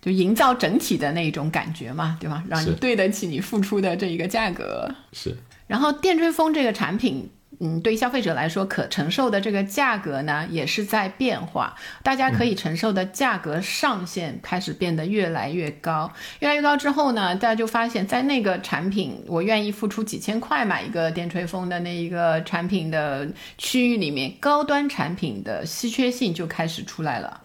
[0.00, 2.40] 就营造整体的那种感觉嘛，对吧？
[2.48, 4.88] 让你对得起你付出的这一个价格。
[5.12, 5.36] 是。
[5.66, 7.28] 然后电吹风这个产品。
[7.58, 11.74] 嗯，对消费者来说，可承受的这个价格呢，也是在变化。
[12.02, 23.26] 大家可以承受的价格上限开始变得越来越高，越来越高之后呢，大家就发现，在那个产品我愿意付出几千块买一个电吹风的那一个产品的
[23.56, 27.40] 区域里面，高端产品的稀缺性就开始出来了。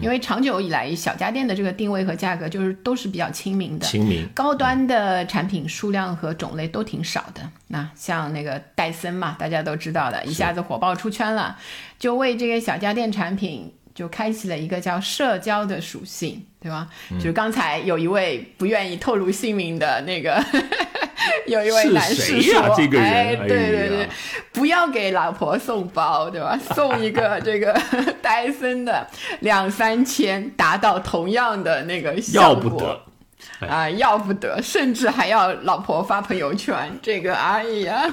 [0.00, 7.42] 因为长久以来，小家电的这个定位和价格就是都是比较亲民的，亲民高端的产品数量和种类都挺少的。
[7.68, 11.58] 那像那个戴森嘛，大家都知道的，一下子火爆出圈了，
[11.98, 16.88] 就为这个小家电产品就开启了一个叫社交的属性，对吧？
[17.12, 20.42] 就是刚才有一位不愿意透露姓名的那个。
[21.46, 22.60] 有一位男士说
[22.98, 24.08] ：“哎，对对对，
[24.52, 26.58] 不要给老婆送包，对吧？
[26.74, 27.76] 送一个这个
[28.22, 29.04] 戴森的
[29.40, 33.00] 两三千，达到同样的那个效果
[33.60, 36.92] 啊，要不得，甚至还要老婆发朋友圈。
[37.02, 38.04] 这个，哎呀，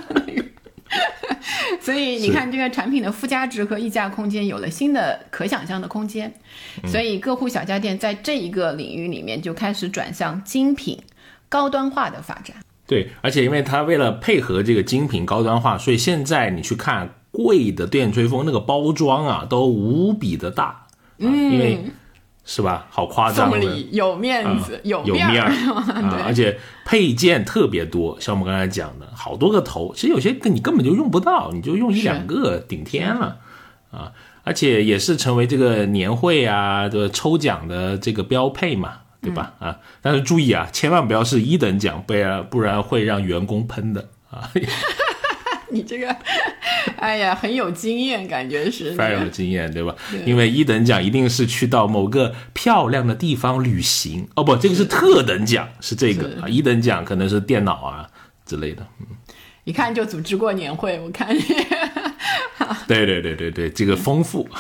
[1.81, 6.33] 所以你看，这个产品的附加值和溢价空间有了新的可想象的空间，
[6.85, 10.99] 所以各户小家电在这一个领域里面就开始转向精品、
[11.49, 20.87] 高端化的发展。”对，而且因为它为了配合这个精品高端化，所以现在你去看贵的电吹风，那个包装啊都无比的大，
[21.17, 21.79] 嗯，因为
[22.45, 22.87] 是吧？
[22.89, 33.37] 好夸张，送礼有面子，有有面儿 啊，而且配件特别多，像我们刚才讲的，好多个头，其实有些你根本就用不到，你就用一两个顶天了
[33.91, 34.11] 啊，
[34.43, 38.99] 而且也是成为这个年会啊的抽奖的这个标配嘛。
[39.23, 39.53] 对吧？
[39.59, 44.51] 啊，但是注意啊，千万不要是一等奖，不然不然会让员工喷的啊。
[45.74, 46.15] 你这个，
[46.97, 49.93] 哎呀，很有经验，感觉是非常有经验，对吧？
[50.26, 56.47] 因为一等奖一定是去到某个漂亮的地方旅行哦，不，这个是特等奖，是这个啊。
[56.47, 58.07] 一等奖可能是电脑啊
[58.45, 59.07] 之类的，嗯，
[59.63, 61.36] 一看就组织过年会，我看。
[62.59, 62.78] 吧？
[62.88, 64.47] 对对对对对，这个丰富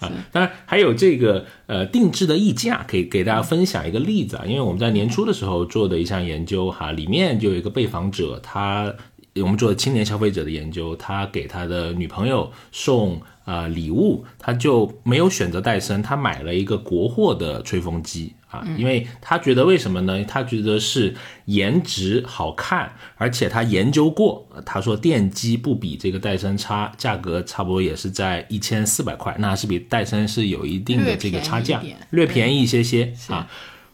[0.00, 8.92] 啊，当然还有这个呃定制的溢价，可以给大家分享一个例子啊，因为我们在年初的时候做的一项研究哈，里面就有一个被访者，他
[9.36, 18.32] 我们做的青年消费者的研究，他给他的女朋友送啊礼物，他就没有选择戴森，他买了一个国货的吹风机。
[18.50, 20.24] 啊，因为他觉得为什么呢？
[20.24, 21.14] 他觉得是
[21.44, 33.48] 颜值好看，而且他研究过，他说电机不比这个戴森差，价格差不多也是在一千四百块，那是比戴森是有一定的这个差价，略便宜一些些啊。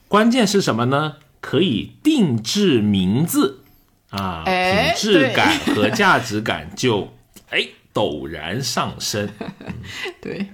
[0.08, 1.16] 关键是什么呢？
[1.42, 3.60] 可以定制名字
[4.10, 7.12] 啊，品质感和价值感就
[7.50, 9.28] 哎陡然上升。
[10.20, 10.46] 对。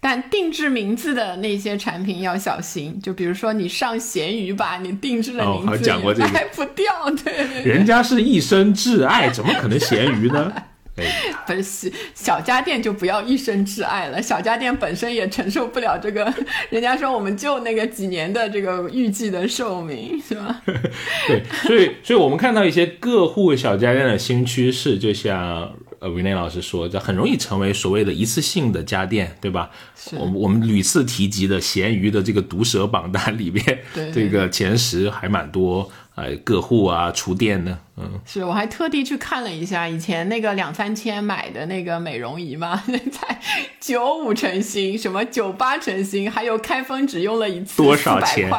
[0.00, 7.62] 但定制名字的那些产品要小心，就比如说你上闲鱼吧，你定制的名字卖不掉，对。
[7.62, 10.52] 人家是一生挚爱，怎么可能闲鱼呢？
[10.96, 11.04] 哎，
[11.46, 16.32] 不是小家电就不要一生挚爱了，小家电本身也承受不了这个。
[16.70, 20.62] 人家说我们就那个几年的这个预计的寿命，是吧？
[21.26, 25.72] 对，所以所以我们看到一些各户小家电的新趋势，就像。
[26.00, 29.70] 呃，维内老师说，这很容易成为所谓的一次性的家电，对吧？
[30.12, 33.64] 我我们屡次提及的闲鱼的这个毒蛇榜单里面，
[34.12, 35.90] 这个前十还蛮多。
[36.14, 37.78] 哎，各户啊，厨电呢？
[37.96, 43.40] 嗯，是我还特地去看了一下，以前那个两三千买的那个美容仪嘛， 才
[43.80, 48.50] 九五成新，什么九八成新，还有开封只用了一次，多少钱？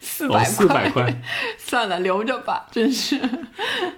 [0.00, 1.22] 四百块，四百块，
[1.58, 3.20] 算了，留着吧，真是。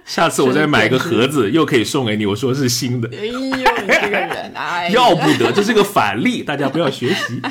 [0.05, 3.09] 下次我再买个盒子，又可以送给你，我说是新的。
[3.17, 7.41] 哎呦，你这个人，哎， 要不得，这是个反例，大家不要学习。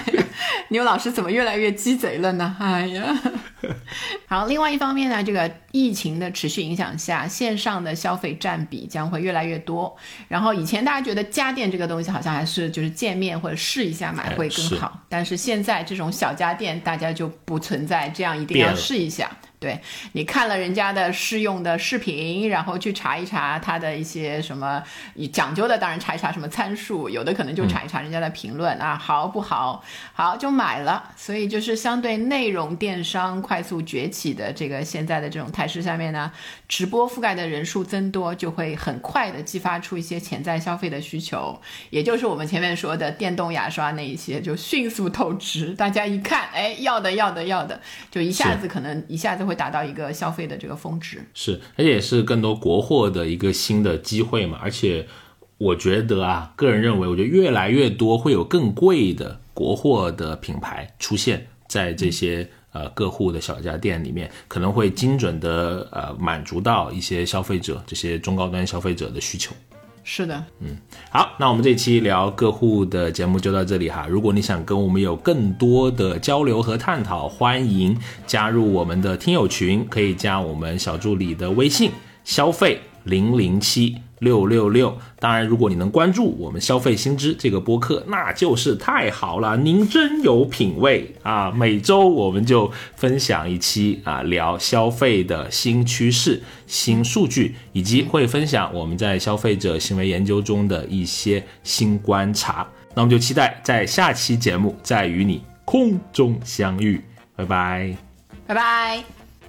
[0.75, 2.57] 牛老师怎么越来越鸡贼了呢？
[2.59, 3.17] 哎呀。
[4.27, 9.97] 好，另外一方面呢，这个疫情的持续影响下，线上的消费占比将会越来越多。
[10.27, 19.31] 然后以前大家觉得家电这个东西好像还是就是见面或者试一下买会更好，但是现在这种小家电大家就不存在这样一定要试一下。
[19.65, 19.81] 对
[20.13, 24.83] 你看了人家的试用的视频，然后去查一查它的一些什么
[25.33, 29.83] 讲究的，当然查一查什么参数，有的可能就查一查人家的评论啊，好不好？
[30.13, 31.11] 好就买了。
[31.17, 36.31] 所以就是相对内容电商快速崛起的这个现在的这种态势下面呢，
[36.69, 41.59] 直播覆盖的人数增多，就会很快的激发出一些潜在消费的需求，
[41.89, 45.73] 也就是我们前面说的电动牙刷那一些，就迅速透支。
[45.73, 49.54] 大家一看，哎，要的要的要的，就一下子可能一下子会。
[49.55, 54.59] 达到一个消费的这个峰值，是，而且也是更多国货的一个新的机会嘛。
[54.63, 55.07] 而且
[55.59, 69.55] 我觉得啊，个人认为，我觉得越来越多会有更贵的国货的品牌出现在这些呃各户的小家电里面，可能会精准的呃满足到一些消费者这些中高端消费者的需求。
[70.07, 70.77] 是的，嗯，
[71.11, 74.07] 好，那我们这期聊各户的节目就到这里哈。
[74.07, 77.97] 如果你想跟我们有更多的交流和探讨，欢迎
[78.27, 81.91] 加入我们的听友群，可以加我们小助理的微信，
[82.23, 83.97] 消费零零七。
[84.25, 89.57] 六六六，当然，如果你能关注我们消费新知这个播客，那就是太好了。
[89.59, 91.53] 您真有品味啊！
[91.53, 102.67] 每周我们就分享一期啊，聊消费的新趋势、新数据，以及会分享我们在消费者行为研究中的一些新观察。
[102.95, 107.01] 那我们就期待在下期节目再与你空中相遇。
[107.37, 107.97] 拜拜，
[108.47, 109.05] 拜拜。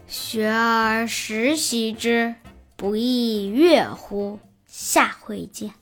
[0.07, 2.36] 学而时习之，
[2.76, 4.38] 不亦乐乎？
[4.78, 5.76] 下回见。